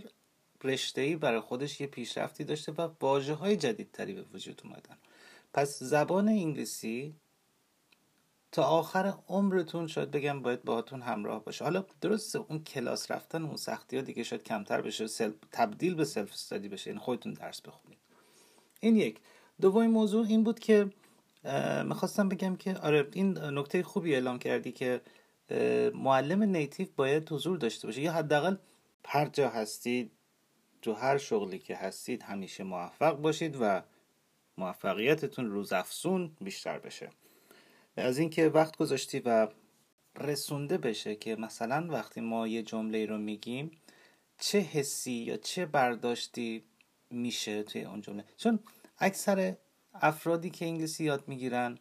رشته 0.63 1.01
ای 1.01 1.15
برای 1.15 1.39
خودش 1.39 1.81
یه 1.81 1.87
پیشرفتی 1.87 2.43
داشته 2.43 2.71
و 2.71 2.89
واژه 3.01 3.33
های 3.33 3.55
جدیدتری 3.55 4.13
به 4.13 4.25
وجود 4.33 4.61
اومدن. 4.63 4.97
پس 5.53 5.83
زبان 5.83 6.27
انگلیسی 6.27 7.15
تا 8.51 8.63
آخر 8.63 9.13
عمرتون 9.27 9.87
شاید 9.87 10.11
بگم 10.11 10.41
باید 10.41 10.63
باهاتون 10.63 11.01
همراه 11.01 11.43
باشه. 11.43 11.63
حالا 11.63 11.85
درسته 12.01 12.39
اون 12.39 12.63
کلاس 12.63 13.11
رفتن 13.11 13.43
اون 13.43 13.55
سختی 13.55 13.95
ها 13.95 14.01
دیگه 14.01 14.23
شاید 14.23 14.43
کمتر 14.43 14.81
بشه 14.81 15.33
تبدیل 15.51 15.95
به 15.95 16.05
سلف 16.05 16.31
استادی 16.31 16.69
بشه 16.69 16.89
یعنی 16.89 16.99
خودتون 16.99 17.33
درس 17.33 17.61
بخونید. 17.61 17.99
این 18.79 18.95
یک. 18.95 19.19
دومین 19.61 19.89
موضوع 19.89 20.25
این 20.27 20.43
بود 20.43 20.59
که 20.59 20.89
می‌خواستم 21.85 22.29
بگم 22.29 22.55
که 22.55 22.77
آره 22.77 23.07
این 23.13 23.37
نکته 23.37 23.83
خوبی 23.83 24.13
اعلام 24.13 24.39
کردی 24.39 24.71
که 24.71 25.01
معلم 25.93 26.43
نیتیو 26.43 26.87
باید 26.95 27.31
حضور 27.31 27.57
داشته 27.57 27.87
باشه. 27.87 28.01
یا 28.01 28.13
حداقل 28.13 28.55
هر 29.05 29.25
جا 29.25 29.49
هستید 29.49 30.11
تو 30.81 30.93
هر 30.93 31.17
شغلی 31.17 31.59
که 31.59 31.75
هستید 31.75 32.23
همیشه 32.23 32.63
موفق 32.63 33.11
باشید 33.15 33.57
و 33.61 33.81
موفقیتتون 34.57 35.51
روزافزون 35.51 36.31
بیشتر 36.41 36.79
بشه. 36.79 37.09
از 37.97 38.17
اینکه 38.17 38.49
وقت 38.49 38.77
گذاشتی 38.77 39.19
و 39.19 39.47
رسونده 40.19 40.77
بشه 40.77 41.15
که 41.15 41.35
مثلا 41.35 41.87
وقتی 41.89 42.21
ما 42.21 42.47
یه 42.47 42.63
جمله 42.63 43.05
رو 43.05 43.17
میگیم 43.17 43.71
چه 44.39 44.59
حسی 44.59 45.11
یا 45.11 45.37
چه 45.37 45.65
برداشتی 45.65 46.63
میشه 47.09 47.63
توی 47.63 47.83
اون 47.83 48.01
جمله؟ 48.01 48.23
چون 48.37 48.59
اکثر 48.99 49.55
افرادی 49.93 50.49
که 50.49 50.65
انگلیسی 50.65 51.03
یاد 51.03 51.27
می‌گیرن 51.27 51.77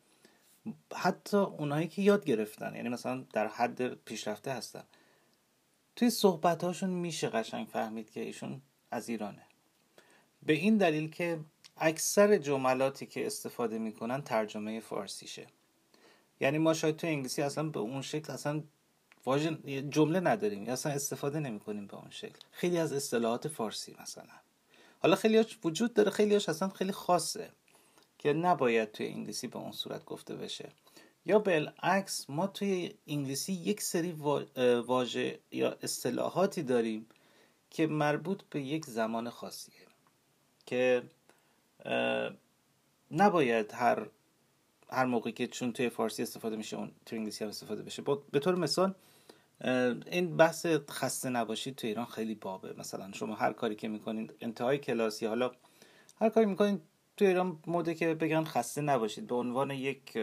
حتی 0.94 1.36
اونایی 1.36 1.88
که 1.88 2.02
یاد 2.02 2.24
گرفتن 2.24 2.74
یعنی 2.74 2.88
مثلا 2.88 3.24
در 3.32 3.48
حد 3.48 3.94
پیشرفته 3.94 4.52
هستن. 4.52 4.84
توی 5.96 6.10
صحبت 6.10 6.82
میشه 6.82 7.28
قشنگ 7.28 7.66
فهمید 7.66 8.10
که 8.10 8.20
ایشون 8.20 8.62
از 8.90 9.08
ایرانه. 9.08 9.42
به 10.42 10.52
این 10.52 10.76
دلیل 10.76 11.10
که 11.10 11.40
اکثر 11.76 12.38
جملاتی 12.38 13.06
که 13.06 13.26
استفاده 13.26 13.78
می‌کنن 13.78 14.22
ترجمه 14.22 14.80
فارسیشه. 14.80 15.46
یعنی 16.40 16.58
ما 16.58 16.74
شاید 16.74 16.96
تو 16.96 17.06
انگلیسی 17.06 17.42
اصلا 17.42 17.68
به 17.68 17.80
اون 17.80 18.02
شکل 18.02 18.32
اصلا 18.32 18.62
جمله 19.90 20.20
نداریم 20.20 20.68
اصلا 20.68 20.92
استفاده 20.92 21.40
نمی 21.40 21.60
کنیم 21.60 21.86
به 21.86 21.94
اون 21.94 22.10
شکل. 22.10 22.38
خیلی 22.50 22.78
از 22.78 22.92
اصطلاحات 22.92 23.48
فارسی 23.48 23.96
مثلا. 24.00 24.24
حالا 24.98 25.16
خیلی 25.16 25.44
وجود 25.64 25.94
داره 25.94 26.10
خیلی 26.10 26.34
اصلا 26.34 26.68
خیلی 26.68 26.92
خاصه. 26.92 27.50
که 28.22 28.32
نباید 28.32 28.92
توی 28.92 29.06
انگلیسی 29.06 29.46
به 29.46 29.58
اون 29.58 29.72
صورت 29.72 30.04
گفته 30.04 30.34
بشه. 30.36 30.68
یا 31.26 31.38
بالعکس 31.38 32.30
ما 32.30 32.46
توی 32.46 32.94
انگلیسی 33.06 33.52
یک 33.52 33.80
سری 33.80 34.12
واژه 34.86 35.38
یا 35.50 35.76
اصطلاحاتی 35.82 36.62
داریم 36.62 37.06
که 37.70 37.86
مربوط 37.86 38.42
به 38.50 38.60
یک 38.60 38.84
زمان 38.84 39.30
خاصیه 39.30 39.74
که 40.66 41.02
نباید 43.10 43.72
هر 43.74 44.06
هر 44.90 45.04
موقعی 45.04 45.32
که 45.32 45.46
چون 45.46 45.72
توی 45.72 45.88
فارسی 45.88 46.22
استفاده 46.22 46.56
میشه 46.56 46.76
اون 46.76 46.90
توی 47.06 47.18
انگلیسی 47.18 47.44
هم 47.44 47.50
استفاده 47.50 47.82
بشه. 47.82 48.02
به 48.32 48.38
طور 48.38 48.54
مثال 48.54 48.94
این 50.06 50.36
بحث 50.36 50.66
خسته 50.90 51.28
نباشید 51.28 51.76
تو 51.76 51.86
ایران 51.86 52.06
خیلی 52.06 52.34
بابه. 52.34 52.74
مثلا 52.78 53.12
شما 53.12 53.34
هر 53.34 53.52
کاری 53.52 53.76
که 53.76 53.88
می‌کنید 53.88 54.34
انتهای 54.40 54.78
کلاسی 54.78 55.26
حالا 55.26 55.50
هر 56.20 56.28
کاری 56.28 56.46
می‌کنید 56.46 56.80
تو 57.16 57.24
ایران 57.24 57.58
موده 57.66 57.94
که 57.94 58.14
بگن 58.14 58.44
خسته 58.44 58.80
نباشید. 58.80 59.26
به 59.26 59.34
عنوان 59.34 59.70
یک 59.70 60.18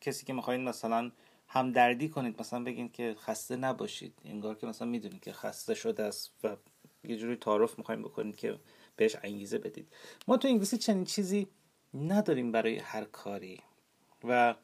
کسی 0.00 0.26
که 0.26 0.32
می‌خواین 0.32 0.64
مثلا 0.64 1.10
همدردی 1.48 2.08
کنید 2.08 2.40
مثلا 2.40 2.64
بگین 2.64 2.88
که 2.88 3.16
خسته 3.18 3.56
نباشید. 3.56 4.14
انگار 4.24 4.54
که 4.54 4.66
مثلا 4.66 4.88
می‌دونید 4.88 5.22
که 5.22 5.32
خسته 5.32 5.74
شده 5.74 6.02
است 6.02 6.32
و 6.44 6.56
یه 7.04 7.16
جوری 7.16 7.36
تعارف 7.36 7.78
می‌خوایم 7.78 8.02
بکنید 8.02 8.36
که 8.36 8.58
بهش 8.96 9.16
انگیزه 9.22 9.58
بدید. 9.58 9.92
ما 10.28 10.36
تو 10.36 10.48
انگلیسی 10.48 10.78
چنین 10.78 11.04
چیزی 11.04 11.46
نداریم 11.94 12.52
برای 12.52 12.78
هر 12.78 13.04
کاری. 13.04 13.60
و 14.24 14.54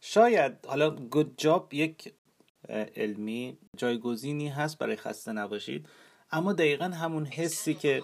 شاید 0.00 0.66
حالا 0.66 0.90
گود 0.90 1.34
جاب 1.36 1.74
یک 1.74 2.14
علمی 2.96 3.58
جایگزینی 3.76 4.48
هست 4.48 4.78
برای 4.78 4.96
خسته 4.96 5.32
نباشید 5.32 5.88
اما 6.30 6.52
دقیقا 6.52 6.84
همون 6.84 7.26
حسی 7.26 7.74
که 7.74 8.02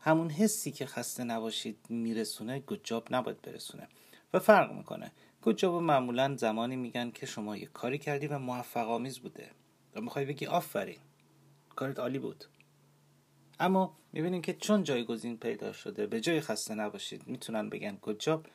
همون 0.00 0.30
حسی 0.30 0.70
که 0.70 0.86
خسته 0.86 1.24
نباشید 1.24 1.78
میرسونه 1.88 2.58
گود 2.58 2.80
جاب 2.84 3.08
نباید 3.10 3.42
برسونه. 3.42 3.88
و 4.32 4.38
فرق 4.38 4.72
می‌کنه. 4.72 5.12
good 5.42 5.56
job 5.56 5.82
معمولا 5.82 6.36
زمانی 6.36 6.76
میگن 6.76 7.10
که 7.10 7.26
شما 7.26 7.56
یه 7.56 7.66
کاری 7.66 7.98
کردی 7.98 8.26
و 8.26 8.38
موفق 8.38 8.88
آمیز 8.88 9.18
بوده. 9.18 9.50
و 9.94 10.00
می‌خوای 10.00 10.24
بگی 10.24 10.46
آفرین 10.46 10.98
کارت 11.76 11.98
عالی 11.98 12.18
بود. 12.18 12.44
اما 13.60 13.96
می‌بینیم 14.12 14.42
که 14.42 14.54
چون 14.54 14.82
جایگزین 14.82 15.36
پیدا 15.36 15.72
شده 15.72 16.06
به 16.06 16.20
جای 16.20 16.40
خسته 16.40 16.74
نباشید 16.74 17.26
می‌تونن 17.26 17.68
بگن 17.68 17.98
good 18.02 18.20
job 18.20 18.46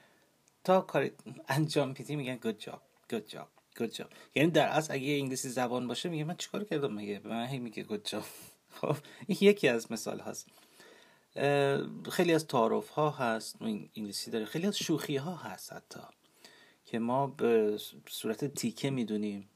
تا 0.63 0.81
کار 0.81 1.09
انجام 1.47 1.93
میدی 1.93 2.15
میگن 2.15 2.35
good 2.35 2.57
job 2.57 2.81
good 3.09 3.27
job 3.27 3.47
good 3.77 3.89
job 3.89 4.09
یعنی 4.35 4.51
در 4.51 4.67
اصل 4.67 4.93
اگه 4.93 5.07
انگلیسی 5.07 5.49
زبان 5.49 5.87
باشه 5.87 6.09
میگه 6.09 6.23
من 6.23 6.35
چیکار 6.35 6.63
کردم 6.63 6.93
میگه 6.93 7.19
به 7.19 7.29
من 7.29 7.45
هی 7.45 7.59
میگه 7.59 7.83
good 7.83 8.05
job 8.05 8.23
خب 8.81 8.95
این 9.27 9.37
یکی 9.41 9.67
از 9.67 9.91
مثال 9.91 10.19
هست 10.19 10.47
خیلی 12.11 12.33
از 12.33 12.47
تعارف 12.47 12.89
ها 12.89 13.09
هست 13.09 13.61
انگلیسی 13.61 14.31
داره. 14.31 14.45
خیلی 14.45 14.67
از 14.67 14.77
شوخی 14.77 15.17
ها 15.17 15.35
هست 15.35 15.73
حتی 15.73 15.99
که 16.85 16.99
ما 16.99 17.27
به 17.27 17.79
صورت 18.09 18.45
تیکه 18.45 18.89
می‌دونیم 18.89 19.49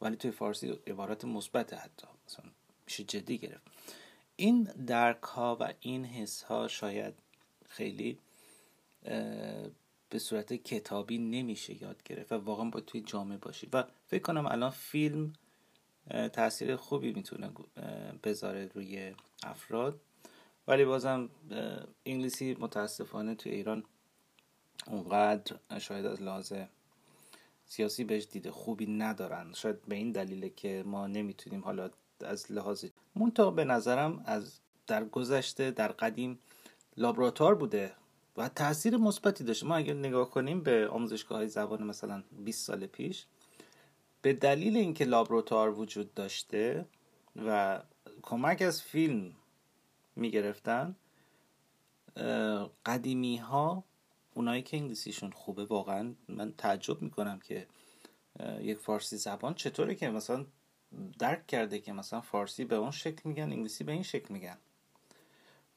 ولی 0.00 0.16
توی 0.16 0.30
فارسی 0.30 0.68
عبارت 0.86 1.24
مثبت 1.24 1.74
حتی. 1.74 2.06
مثلا 2.26 2.44
میشه 2.86 3.04
جدی 3.04 3.38
گرفت. 3.38 3.66
این 4.36 4.62
درک 4.62 5.22
ها 5.22 5.56
و 5.60 5.72
این 5.80 6.04
حس 6.04 6.42
ها 6.42 6.68
شاید 6.68 7.14
خیلی 7.68 8.18
به 10.10 10.18
صورت 10.18 10.52
کتابی 10.52 11.18
نمیشه 11.18 11.82
یاد 11.82 12.02
گرفت 12.02 12.32
و 12.32 12.34
واقعا 12.34 12.70
با 12.70 12.80
توی 12.80 13.00
جامعه 13.00 13.38
باشی. 13.38 13.68
و 13.72 13.84
فکر 14.06 14.22
کنم 14.22 14.46
الان 14.46 14.70
فیلم 14.70 15.32
تاثیر 16.32 16.76
خوبی 16.76 17.12
می‌تونه 17.12 17.50
بذاره 18.24 18.70
روی 18.74 19.14
افراد. 19.42 20.00
ولی 20.68 20.84
بازم 20.84 21.28
انگلیسی 22.06 22.56
متاسفانه 22.60 23.34
توی 23.34 23.52
ایران 23.52 23.84
اونقدر 24.86 25.56
شاید 25.78 26.06
از 26.06 26.22
لحاظ 26.22 26.52
سیاسی 27.66 28.04
بهش 28.04 28.26
دیده 28.30 28.50
خوبی 28.50 28.86
ندارن. 28.86 29.52
شاید 29.52 29.82
به 29.88 29.94
این 29.94 30.12
دلیله 30.12 30.50
که 30.50 30.82
ما 30.86 31.06
نمی‌تونیم 31.06 31.64
حالا 31.64 31.90
از 32.20 32.52
لحاظ 32.52 32.84
منتها 33.16 33.50
به 33.50 33.64
نظرم 33.64 34.22
از 34.26 34.60
در 34.86 35.04
گذشته 35.04 35.70
در 35.70 35.88
قدیم 35.88 36.38
لابراتوار 36.96 37.54
بوده 37.54 37.92
و 38.36 38.48
تاثیر 38.48 38.96
مثبتی 38.96 39.44
داشته. 39.44 39.66
ما 39.66 39.76
اگر 39.76 39.94
نگاه 39.94 40.30
کنیم 40.30 40.60
به 40.60 40.88
آموزشگاه 40.88 41.38
های 41.38 41.48
زبان 41.48 41.82
مثلا 41.82 42.22
20 42.44 42.66
سال 42.66 42.86
پیش 42.86 43.26
به 44.22 44.32
دلیل 44.32 44.76
اینکه 44.76 45.04
لابراتوار 45.04 45.78
وجود 45.78 46.14
داشته 46.14 46.86
و 47.46 47.82
کمک 48.22 48.62
از 48.62 48.82
فیلم 48.82 49.32
می‌گرفتن. 50.16 50.96
قدیمی 52.86 53.36
ها 53.36 53.84
اونایی 54.34 54.62
که 54.62 54.76
انگلیسیشون 54.76 55.30
خوبه 55.30 55.64
واقعا 55.64 56.14
من 56.28 56.52
تعجب 56.58 57.02
می‌کنم 57.02 57.38
که 57.38 57.66
یک 58.60 58.78
فارسی 58.78 59.16
زبان 59.16 59.54
چطوره 59.54 59.94
که 59.94 60.10
مثلا 60.10 60.46
درک 61.18 61.46
کرده 61.46 61.78
که 61.78 61.92
مثلا 61.92 62.20
فارسی 62.20 62.64
به 62.64 62.76
اون 62.76 62.90
شکل 62.90 63.20
میگن 63.24 63.42
انگلیسی 63.42 63.84
به 63.84 63.92
این 63.92 64.02
شکل 64.02 64.34
میگن. 64.34 64.56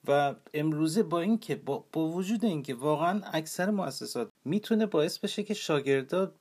و 0.08 0.36
امروزه 0.54 1.04
با 1.04 1.22
اینکه 1.22 1.56
با, 1.56 1.86
با 1.92 2.08
وجود 2.08 2.46
اینکه 2.46 2.74
واقعا 2.74 3.22
اکثر 3.34 3.70
مؤسسات 3.72 4.30
می‌تونه 4.46 4.86
باعث 4.86 5.20
بشه 5.20 5.44
که 5.44 5.54
شاگردا 5.54 6.34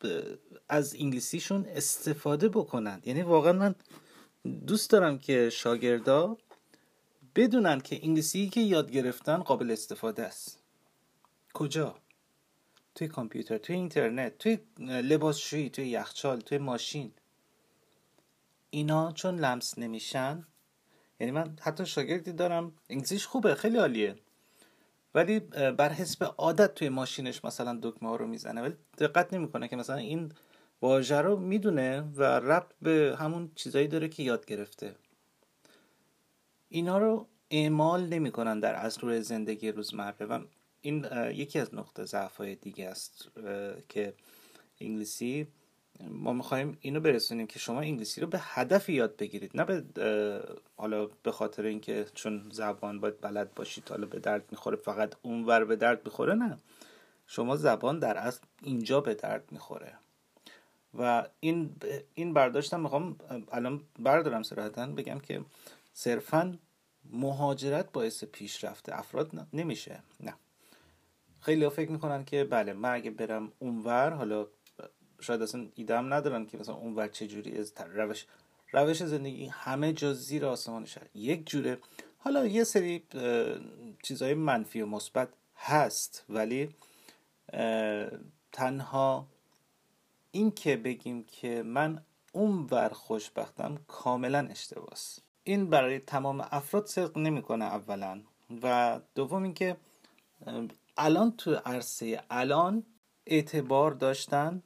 از 0.69 0.95
انگلیسیشون 0.95 1.67
استفاده 1.69 2.49
بکنند 2.49 3.07
یعنی 3.07 3.23
واقعا 3.23 3.53
من 3.53 3.75
دوست 4.67 4.91
دارم 4.91 5.19
که 5.19 5.51
شاگردا 5.51 6.37
بدونن 7.37 7.81
که 7.81 8.01
انگلیسی 8.03 8.49
که 8.49 8.61
یاد 8.61 8.91
گرفتن 8.91 9.37
قابل 9.37 9.71
استفاده 9.71 10.23
است. 10.23 10.63
کجا؟ 11.55 11.95
توی 12.95 13.09
کامپیوتر 13.09 13.59
توی 13.59 13.77
اینترنت 13.77 14.39
توی 14.39 14.59
لباسشویی 14.79 15.71
توی 15.71 15.89
یخچال 15.89 16.41
توی 16.41 16.59
ماشین. 16.59 17.13
اینا 18.71 19.13
چون 19.13 19.39
لمس 19.39 19.79
نمیشن 19.79 20.47
یعنی 21.21 21.31
من 21.31 21.57
حتی 21.61 21.87
شاگردی 21.87 22.33
دارم 22.33 22.73
انگلیسیش 22.91 23.27
خوبه 23.27 23.55
خیلی 23.55 23.79
عالیه. 23.79 24.17
ولی 25.15 25.41
بر 25.41 25.93
حسب 25.93 26.35
عادت 26.39 26.75
توی 26.75 26.89
ماشینش 26.89 27.45
مثلا 27.45 27.79
دکمه 27.83 28.09
ها 28.09 28.17
رو 28.17 28.27
می‌زنه. 28.27 28.63
ولی 28.63 28.75
دقت 28.99 29.35
نمی‌کنه 29.35 29.69
که 29.69 29.77
مثلا 29.77 29.97
این 29.97 30.33
واژه 30.83 31.21
رو 31.21 31.37
می‌دونه 31.37 32.01
و 32.01 32.23
ربط 32.23 32.73
به 32.83 33.17
همون 33.19 33.51
چیزایی 33.55 33.89
داره 33.89 34.09
که 34.09 34.23
یاد 34.23 34.47
گرفته. 34.47 34.95
اینا 36.73 36.99
رو 36.99 37.27
اعمال 37.51 38.07
نمی‌کنن 38.07 38.61
در 38.61 38.75
اصل 38.75 39.21
زندگی 39.21 39.73
روزمره 39.73 40.27
و 40.27 40.41
این 40.81 41.07
یکی 41.35 41.59
از 41.59 41.75
نقطه 41.75 42.05
ضعف 42.05 42.37
های 42.37 42.55
دیگه 42.55 42.89
است 42.89 43.29
که 43.89 44.15
انگلیسی 44.81 45.47
ما 46.09 46.33
می‌خوایم 46.33 46.79
اینو 46.81 47.01
برسونیم 47.01 47.47
که 47.47 47.59
شما 47.59 47.81
انگلیسی 47.81 48.21
رو 48.21 48.27
به 48.27 48.39
هدف 48.41 48.89
یاد 48.89 49.17
بگیرید 49.17 49.51
نه 49.55 49.65
به 49.65 50.43
حالا 50.77 51.07
به 51.23 51.33
خاطر 51.33 51.65
اینکه 51.65 52.07
چون 52.15 52.51
زبان 52.53 53.01
باید 53.01 53.21
بلد 53.21 53.55
باشید 53.55 53.89
حالا 53.89 54.07
به 54.07 54.19
درد 54.19 54.45
می‌خوره 54.51 54.77
فقط 54.77 55.15
اونور 55.23 55.65
به 55.65 55.77
درد 55.77 56.01
می‌خوره 56.05 56.35
نه. 56.35 56.59
شما 57.27 57.57
زبان 57.57 57.99
در 57.99 58.17
اصل 58.17 58.41
اینجا 58.63 59.01
به 59.01 59.15
درد 59.15 59.53
می‌خوره. 59.53 59.95
و 60.99 61.27
این 61.41 61.71
این 62.15 62.35
برداشتم 62.35 62.81
می‌خوام 62.81 63.17
الان 63.53 63.81
بردارم 63.99 64.43
صراحتا 64.43 64.87
بگم 64.87 65.19
که 65.19 65.41
صرفا 65.93 66.59
مهاجرت 67.05 67.93
باعث 67.93 68.25
پیشرفت 68.25 68.89
افراد 68.89 69.49
نمیشه. 69.53 70.03
نه. 70.21 70.35
خیلی 71.41 71.69
فکر 71.69 71.91
می‌کنن 71.91 72.25
که 72.25 72.45
بله 72.45 72.73
من 72.73 72.95
اگه 72.95 73.11
برم 73.11 73.53
اونور 73.59 74.11
حالا 74.11 74.47
شاید 75.21 75.43
اصلا 75.43 75.69
ایدم 75.75 76.15
ندارن 76.15 76.47
که 76.47 76.59
مثلا 76.59 76.75
اونور 76.75 77.09
چجوری 77.09 77.59
از 77.59 77.73
روش 77.95 78.27
روش 78.73 79.03
زندگی 79.03 79.47
همه 79.47 79.93
جا 79.93 80.15
زیر 80.15 80.47
آسمان 80.47 80.85
شهر. 80.85 81.07
یک 81.15 81.47
جوره. 81.47 81.79
حالا 82.19 82.47
یه 82.47 82.65
سری 82.65 83.07
چیزهای 84.03 84.35
منفی 84.35 84.81
و 84.81 84.87
مثبت 84.87 85.29
هست 85.57 86.25
ولی 86.29 86.75
تنها 88.53 89.27
این 90.31 90.51
که 90.51 90.77
بگیم 90.77 91.25
که 91.25 91.63
من 91.63 92.05
اونور 92.33 92.89
خوشبختم 92.89 93.79
کاملا 93.89 94.49
اشتباس. 94.51 95.19
این 95.45 95.71
برای 95.71 95.99
تمام 95.99 96.41
افراد 96.51 96.87
صدق 96.87 97.19
نمی‌کنه 97.19 97.65
اولا. 97.65 98.21
و 98.63 99.01
دوم 99.15 99.43
اینکه 99.43 99.77
الان 100.97 101.37
تو 101.37 101.55
عرصه 101.55 102.23
الان 102.31 102.85
اعتبار 103.27 103.91
داشتن 103.91 104.63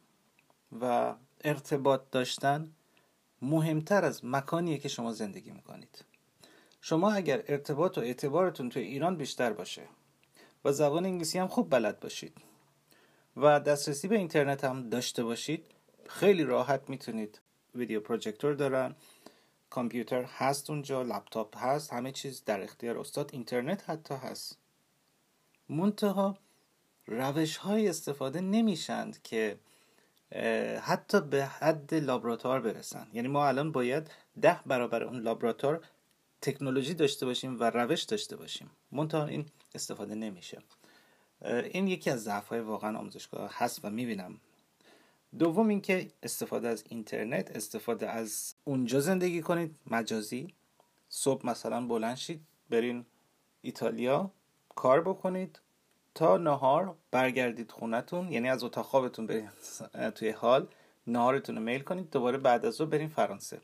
و 0.80 1.14
ارتباط 1.44 2.00
داشتن 2.10 2.72
مهمتر 3.42 4.04
از 4.04 4.24
مکانیه 4.24 4.78
که 4.78 4.88
شما 4.88 5.12
زندگی 5.12 5.50
می‌کنید. 5.50 6.04
شما 6.80 7.12
اگر 7.12 7.42
ارتباط 7.48 7.98
و 7.98 8.00
اعتبارتون 8.00 8.68
تو 8.68 8.80
ایران 8.80 9.16
بیشتر 9.16 9.52
باشه 9.52 9.82
و 10.64 10.72
زبان 10.72 11.04
انگلیسی 11.04 11.38
هم 11.38 11.48
خوب 11.48 11.70
بلد 11.70 12.00
باشید 12.00 12.36
و 13.36 13.60
دسترسی 13.60 14.08
به 14.08 14.18
اینترنت 14.18 14.64
هم 14.64 14.88
داشته 14.88 15.24
باشید 15.24 15.64
خیلی 16.06 16.44
راحت 16.44 16.90
می‌تونید 16.90 17.40
ویدیو 17.74 18.00
پروژکتور 18.00 18.54
دارن. 18.54 18.94
کامپیوتر 19.70 20.22
هست 20.22 20.70
اونجا 20.70 21.02
لپتاپ 21.02 21.56
هست 21.56 21.92
همه 21.92 22.12
چیز 22.12 22.44
در 22.44 22.62
اختیار 22.62 22.98
استاد 22.98 23.30
اینترنت 23.32 23.90
حتی 23.90 24.14
هست. 24.14 24.58
منتها 25.68 26.38
روش 27.06 27.56
های 27.56 27.88
استفاده 27.88 28.40
نمیشند 28.40 29.22
که 29.22 29.58
حتی 30.80 31.20
به 31.20 31.44
حد 31.44 31.94
لابراتوار 31.94 32.60
برسن. 32.60 33.06
یعنی 33.12 33.28
ما 33.28 33.48
الان 33.48 33.72
باید 33.72 34.10
ده 34.40 34.60
برابر 34.66 35.02
اون 35.02 35.20
لابراتوار 35.20 35.84
تکنولوژی 36.40 36.94
داشته 36.94 37.26
باشیم 37.26 37.60
و 37.60 37.70
روش 37.70 38.02
داشته 38.02 38.36
باشیم. 38.36 38.70
منتها 38.92 39.26
این 39.26 39.46
استفاده 39.74 40.14
نمیشه. 40.14 40.62
این 41.44 41.88
یکی 41.88 42.10
از 42.10 42.24
ضعف 42.24 42.48
های 42.48 42.60
واقعا 42.60 42.98
آموزشگاه 42.98 43.50
هست 43.54 43.84
و 43.84 43.90
می‌بینم 43.90 44.40
دوم 45.38 45.68
اینکه 45.68 46.08
استفاده 46.22 46.68
از 46.68 46.84
اینترنت 46.88 47.56
استفاده 47.56 48.10
از 48.10 48.54
اونجا 48.64 49.00
زندگی 49.00 49.42
کنید. 49.42 49.76
مجازی. 49.90 50.54
صبح 51.08 51.46
مثلا 51.46 51.86
بلند 51.86 52.16
شید 52.16 52.40
برین 52.70 53.04
ایتالیا 53.62 54.30
کار 54.74 55.00
بکنید. 55.00 55.60
تا 56.14 56.36
نهار 56.36 56.96
برگردید 57.10 57.70
خونتون 57.70 58.32
یعنی 58.32 58.48
از 58.48 58.64
اتاق 58.64 58.84
خوابتون 58.84 59.26
برید 59.26 59.50
توی 60.16 60.30
حال 60.30 60.68
نهارتون 61.06 61.56
رو 61.56 61.62
میل 61.62 61.80
کنید. 61.80 62.10
دوباره 62.10 62.38
بعد 62.38 62.64
از 62.66 62.74
ظهر 62.74 62.88
برین 62.88 63.08
فرانسه. 63.08 63.60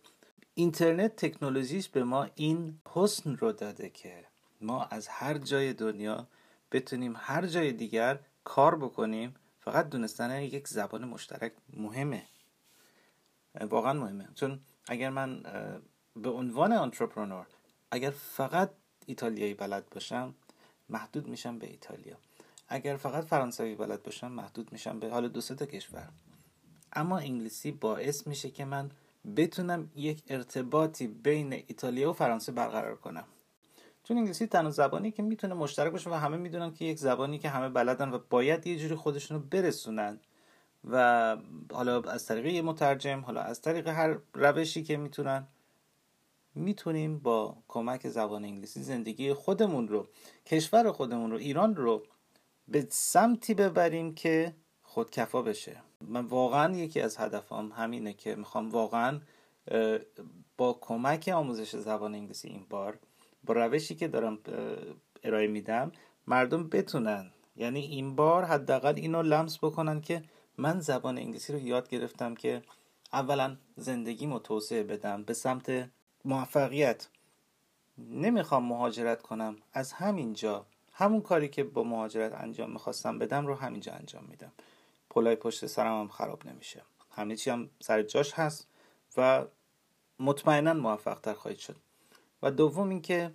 اینترنت 0.55 1.17
تکنولوژیش 1.17 1.89
به 1.89 2.05
ما 2.05 2.27
این 2.35 2.79
حسن 2.89 3.37
رو 3.37 3.53
داده 3.53 3.91
که 3.91 4.25
ما 4.61 4.85
از 4.85 5.09
هر 5.09 5.39
جای 5.39 5.73
دنیا 5.73 6.27
بتونیم 6.73 7.15
هر 7.17 7.47
جای 7.47 7.73
دیگر 7.73 8.19
کار 8.45 8.77
بکنیم. 8.77 9.35
فقط 9.65 9.89
دونستن 9.89 10.43
یک 10.43 10.69
زبان 10.69 11.05
مشترک 11.05 11.53
مهمه. 11.77 12.23
واقعا 13.61 13.93
مهمه. 13.93 14.29
چون 14.35 14.61
اگر 14.89 15.11
من 15.11 15.43
به 16.17 16.31
عنوان 16.31 16.73
انترپرنور 16.73 17.47
اگر 17.91 18.11
فقط 18.11 18.71
ایتالیایی 19.07 19.55
بلد 19.55 19.91
باشم 19.91 20.35
محدود 20.89 21.29
میشم 21.29 21.59
به 21.59 21.67
ایتالیا. 21.67 22.17
اگر 22.69 22.97
فقط 22.97 23.25
فرانسوی 23.25 23.75
بلد 23.75 24.03
باشم 24.03 24.33
محدود 24.33 24.73
میشم 24.73 24.99
به 24.99 25.11
حال 25.11 25.29
دو 25.29 25.41
تا 25.41 25.67
کشور. 25.67 26.09
اما 26.93 27.19
انگلیسی 27.19 27.73
باعث 27.73 28.27
میشه 28.27 28.51
که 28.51 28.65
من 28.65 28.91
بتونم 29.37 29.91
یک 29.97 30.23
ارتباطی 30.29 31.07
بین 31.07 31.53
ایتالیا 31.53 32.11
و 32.11 32.13
فرانسه 32.13 32.53
برقرار 32.53 32.97
کنم. 32.97 33.25
چون 34.05 34.17
انگلیسی 34.17 34.47
تنها 34.47 34.71
زبانی 34.71 35.11
که 35.11 35.23
می‌تونه 35.23 35.55
مشترک 35.55 35.93
باشه 35.93 36.11
و 36.11 36.15
همه 36.15 36.37
می‌دونن 36.37 36.75
که 36.75 36.85
یک 36.85 36.99
زبانی 36.99 37.39
که 37.39 37.49
همه 37.49 37.69
بلدن 37.69 38.11
و 38.11 38.19
باید 38.31 38.67
یه 38.67 38.79
جوری 38.79 38.95
خودشونو 38.95 39.41
برسونن. 39.41 40.21
و 40.91 41.37
حالا 41.73 42.01
از 42.01 42.27
طریق 42.27 42.47
یه 42.47 42.63
مترجم 42.63 43.21
حالا 43.21 43.41
از 43.41 43.61
طریق 43.61 43.89
هر 43.89 44.19
روشی 44.35 44.83
که 44.83 44.97
می‌تونن 44.97 45.47
می‌تونیم 46.55 47.19
با 47.19 47.57
کمک 47.69 48.09
زبان 48.09 48.45
انگلیسی 48.45 48.83
زندگی 48.83 49.33
خودمون 49.33 49.89
رو 49.89 50.09
کشور 50.47 50.93
خودمون 50.93 51.31
رو 51.31 51.37
ایران 51.37 51.77
رو 51.77 52.03
به 52.69 52.87
سمتی 52.91 53.55
ببریم 53.55 54.15
که 54.15 54.55
خودکفا 54.83 55.43
بشه. 55.43 55.77
من 56.01 56.25
واقعا 56.25 56.77
یکی 56.77 57.01
از 57.01 57.17
هدفام 57.17 57.73
همینه 57.73 58.13
که 58.13 58.35
می‌خوام 58.35 58.71
واقعا 58.71 59.21
با 60.57 60.79
کمک 60.81 61.31
آموزش 61.35 61.77
زبان 61.77 62.15
انگلیسی 62.15 62.49
این 62.49 62.67
بار 62.71 62.99
با 63.45 63.55
روشی 63.55 63.95
که 63.95 64.09
دارم 64.09 64.39
ارائه 65.23 65.47
میدم 65.47 65.93
مردم 66.27 66.69
بتونن. 66.69 67.31
یعنی 67.57 67.81
این 67.81 68.17
بار 68.17 68.45
حداقل 68.45 68.95
اینو 68.97 69.23
لمس 69.23 69.59
بکنن 69.59 70.01
که 70.01 70.23
من 70.59 70.81
زبان 70.81 71.19
انگلیسی 71.19 71.53
رو 71.53 71.59
یاد 71.59 71.89
گرفتم 71.89 72.35
که 72.35 72.63
اولا 73.13 73.57
زندگیمو 73.77 74.39
توسعه 74.39 74.83
بدم 74.83 75.23
به 75.23 75.35
سمت 75.35 75.91
موفقیت. 76.25 77.09
نمی‌خوام 77.99 78.65
مهاجرت 78.65 79.23
کنم. 79.23 79.57
از 79.73 79.93
همینجا 79.93 80.67
همون 80.93 81.21
کاری 81.21 81.49
که 81.49 81.65
با 81.65 81.83
مهاجرت 81.83 82.35
انجام 82.35 82.71
می‌خواستم 82.71 83.19
بدم 83.19 83.47
رو 83.47 83.55
همینجا 83.55 83.93
انجام 83.93 84.25
میدم. 84.25 84.53
پلای 85.11 85.37
پشت 85.37 85.67
سرم 85.67 86.01
هم 86.01 86.09
خراب 86.09 86.47
نمیشه. 86.47 86.83
همه 87.11 87.37
چی 87.37 87.51
هم 87.51 87.71
سر 87.81 88.03
جاش 88.03 88.33
هست 88.33 88.69
و 89.17 89.45
مطمئنا 90.19 90.75
موفق 90.75 91.21
تر 91.21 91.33
خواهید 91.33 91.59
شد. 91.59 91.77
و 92.43 92.51
دوم 92.51 92.89
اینکه 92.89 93.35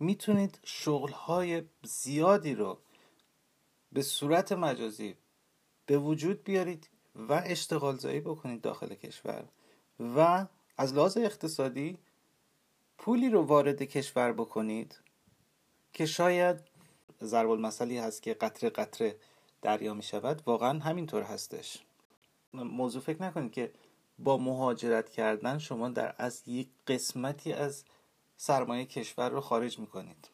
می‌تونید 0.00 0.58
شغلهای 0.64 1.62
زیادی 1.82 2.54
رو 2.54 2.78
به 3.92 4.02
صورت 4.02 4.52
مجازی 4.52 5.16
به 5.86 5.98
وجود 5.98 6.44
بیارید 6.44 6.88
و 7.14 7.42
اشتغال 7.46 7.96
زایی 7.96 8.20
بکنید 8.20 8.60
داخل 8.60 8.94
کشور 8.94 9.44
و 10.00 10.46
از 10.76 10.94
لحاظ 10.94 11.16
اقتصادی 11.16 11.98
پولی 12.98 13.30
رو 13.30 13.42
وارد 13.42 13.82
کشور 13.82 14.32
بکنید 14.32 15.00
که 15.92 16.06
شاید 16.06 16.60
ضرب 17.22 17.50
المثلی 17.50 17.98
هست 17.98 18.22
که 18.22 18.34
قطره 18.34 18.70
قطره 18.70 19.16
دریا 19.62 19.94
می 19.94 20.02
شود 20.02 20.42
واقعا 20.46 20.78
همینطور 20.78 21.22
هستش. 21.22 21.78
موضوع 22.52 23.02
فکر 23.02 23.22
نکنید 23.22 23.52
که 23.52 23.72
با 24.18 24.36
مهاجرت 24.36 25.10
کردن 25.10 25.58
شما 25.58 25.88
در 25.88 26.14
از 26.18 26.42
یک 26.46 26.68
قسمتی 26.86 27.52
از 27.52 27.84
سرمایه 28.36 28.84
کشور 28.84 29.28
رو 29.28 29.40
خارج 29.40 29.78
می‌کنید. 29.78 30.28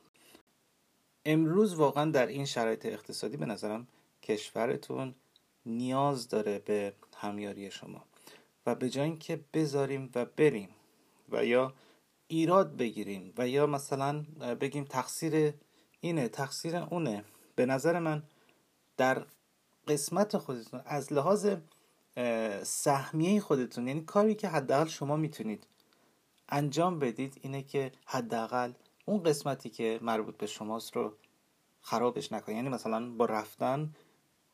امروز 1.24 1.74
واقعا 1.74 2.10
در 2.10 2.26
این 2.26 2.44
شرایط 2.44 2.86
اقتصادی 2.86 3.36
به 3.36 3.46
نظرم 3.46 3.86
کشورتون 4.22 5.14
نیاز 5.66 6.28
داره 6.28 6.58
به 6.58 6.94
همیاری 7.16 7.70
شما 7.70 8.04
و 8.66 8.74
به 8.74 8.90
جای 8.90 9.04
اینکه 9.04 9.40
بذاریم 9.54 10.10
و 10.14 10.24
بریم 10.24 10.68
و 11.28 11.44
یا 11.44 11.74
ایراد 12.28 12.76
بگیریم 12.76 13.32
و 13.38 13.48
یا 13.48 13.66
مثلا 13.66 14.24
بگیم 14.60 14.84
تقصیر 14.84 15.54
اینه 16.00 16.28
تقصیر 16.28 16.76
اونه 16.76 17.24
به 17.54 17.66
نظر 17.66 17.98
من 17.98 18.22
در 18.96 19.26
قسمت 19.88 20.38
خودتون 20.38 20.82
از 20.84 21.12
لحاظ 21.12 21.54
سهمیه 22.62 23.40
خودتون 23.40 23.88
یعنی 23.88 24.00
کاری 24.00 24.34
که 24.34 24.48
حداقل 24.48 24.86
شما 24.88 25.16
می‌تونید 25.16 25.66
انجام 26.48 26.98
بدید 26.98 27.38
اینه 27.40 27.62
که 27.62 27.92
حداقل 28.06 28.72
اون 29.04 29.22
قسمتی 29.22 29.70
که 29.70 29.98
مربوط 30.02 30.36
به 30.36 30.46
شماست 30.46 30.96
رو 30.96 31.16
خرابش 31.80 32.32
نکنید. 32.32 32.56
یعنی 32.56 32.68
مثلا 32.68 33.10
با 33.10 33.24
رفتن 33.24 33.94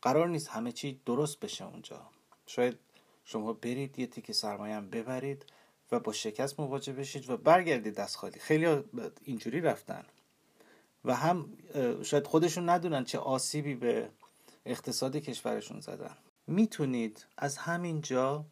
قرار 0.03 0.29
نیست 0.29 0.49
همه 0.49 0.73
چی 0.73 1.01
درست 1.07 1.41
بشه 1.41 1.67
اونجا. 1.67 2.11
شاید 2.47 2.79
شما 3.25 3.53
برید 3.53 3.99
یه 3.99 4.07
تیک 4.07 4.33
سرمایه 4.33 4.75
هم 4.75 4.91
ببرید 4.91 5.47
و 5.93 6.01
با 6.01 6.13
شکست 6.13 6.61
مواجه 6.61 6.93
بشید 6.93 7.31
و 7.31 7.37
برگردید 7.37 7.95
دست 7.95 8.17
خالی. 8.17 8.39
خیلی 8.39 8.83
اینجوری 9.23 9.61
رفتن. 9.61 10.05
و 11.05 11.15
هم 11.15 11.49
شاید 12.03 12.27
خودشون 12.27 12.69
ندونن 12.69 13.05
چه 13.05 13.19
آسیبی 13.19 13.75
به 13.75 14.11
اقتصاد 14.67 15.17
کشورشون 15.17 15.81
زدن. 15.81 16.17
می‌تونید 16.47 17.27
از 17.37 17.57
همین 17.57 18.01
جا 18.01 18.45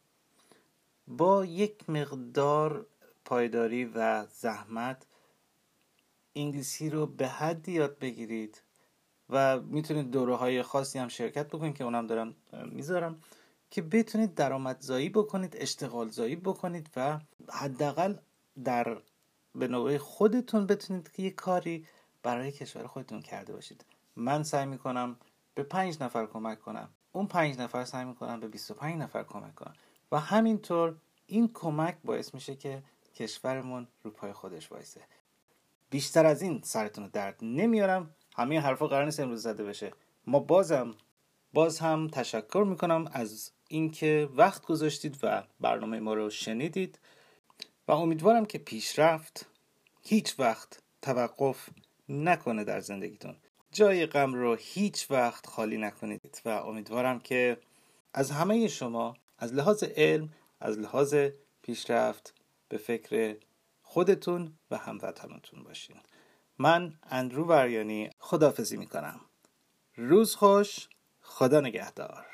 با 1.08 1.44
یک 1.44 1.90
مقدار 1.90 2.86
پایداری 3.24 3.84
و 3.84 4.26
زحمت 4.26 5.06
انگلیسی 6.36 6.90
رو 6.90 7.06
به 7.06 7.28
حدی 7.28 7.72
یاد 7.72 7.98
بگیرید 7.98 8.62
و 9.30 9.60
می‌تونید 9.60 10.10
دوره 10.10 10.34
های 10.34 10.62
خاصی 10.62 10.98
هم 10.98 11.08
شرکت 11.08 11.48
بکنید 11.48 11.76
که 11.76 11.84
اونم 11.84 12.06
دارم 12.06 12.34
می‌ذارم 12.66 13.20
که 13.70 13.82
بتونید 13.82 14.34
درآمدزایی 14.34 15.08
بکنید 15.08 15.56
اشتغال 15.58 16.08
زایی 16.08 16.36
بکنید 16.36 16.90
و 16.96 17.20
حداقل 17.52 18.14
در 18.64 18.98
به 19.54 19.68
نوعه 19.68 19.98
خودتون 19.98 20.66
بتونید 20.66 21.12
که 21.12 21.22
یه 21.22 21.30
کاری 21.30 21.86
برای 22.22 22.52
کشور 22.52 22.86
خودتون 22.86 23.22
کرده 23.22 23.52
باشید. 23.52 23.84
من 24.16 24.42
سعی 24.42 24.66
می‌کنم 24.66 25.16
به 25.54 25.62
پنج 25.62 26.02
نفر 26.02 26.26
کمک 26.26 26.60
کنم. 26.60 26.88
اون 27.16 27.26
پنج 27.26 27.58
نفر 27.58 27.84
سعی 27.84 28.04
می‌کنم 28.04 28.40
به 28.40 28.48
25 28.48 29.02
نفر 29.02 29.22
کمک 29.22 29.54
کنم 29.54 29.74
و 30.12 30.20
همینطور 30.20 30.96
این 31.26 31.50
کمک 31.54 31.96
باعث 32.04 32.34
میشه 32.34 32.56
که 32.56 32.82
کشورمون 33.14 33.88
رو 34.02 34.10
پای 34.10 34.32
خودش 34.32 34.72
وایسه. 34.72 35.00
بیشتر 35.90 36.26
از 36.26 36.42
این 36.42 36.60
سرتون 36.64 37.04
رو 37.04 37.10
درد 37.10 37.38
نمیارم. 37.42 38.10
همه 38.36 38.60
حرفا 38.60 38.86
قرار 38.86 39.04
نیست 39.04 39.20
امروز 39.20 39.42
زده 39.42 39.64
بشه. 39.64 39.92
ما 40.26 40.38
بازم 40.38 40.94
باز 41.52 41.78
هم 41.78 42.08
تشکر 42.08 42.64
می‌کنم 42.68 43.08
از 43.12 43.50
اینکه 43.68 44.28
وقت 44.36 44.66
گذاشتید 44.66 45.18
و 45.22 45.42
برنامه 45.60 46.00
ما 46.00 46.14
رو 46.14 46.30
شنیدید. 46.30 46.98
و 47.88 47.92
امیدوارم 47.92 48.44
که 48.46 48.58
پیشرفت 48.58 49.46
هیچ 50.02 50.40
وقت 50.40 50.82
توقف 51.02 51.68
نکنه 52.08 52.64
در 52.64 52.80
زندگیتون. 52.80 53.36
جای 53.74 54.06
غم 54.06 54.34
رو 54.34 54.54
هیچ 54.54 55.10
وقت 55.10 55.46
خالی 55.46 55.78
نکنید 55.78 56.42
و 56.44 56.48
امیدوارم 56.48 57.20
که 57.20 57.58
از 58.12 58.30
همه 58.30 58.68
شما 58.68 59.16
از 59.38 59.54
لحاظ 59.54 59.84
علم 59.84 60.28
از 60.60 60.78
لحاظ 60.78 61.14
پیشرفت 61.62 62.34
به 62.68 62.78
فکر 62.78 63.36
خودتون 63.82 64.52
و 64.70 64.76
هموطنانتون 64.76 65.62
باشین. 65.62 65.96
من 66.58 66.94
اندرو 67.02 67.44
وریانی 67.44 68.10
خدافزی 68.18 68.76
می‌کنم. 68.76 69.20
روز 69.96 70.34
خوش 70.34 70.88
خدا 71.20 71.60
نگهدار. 71.60 72.33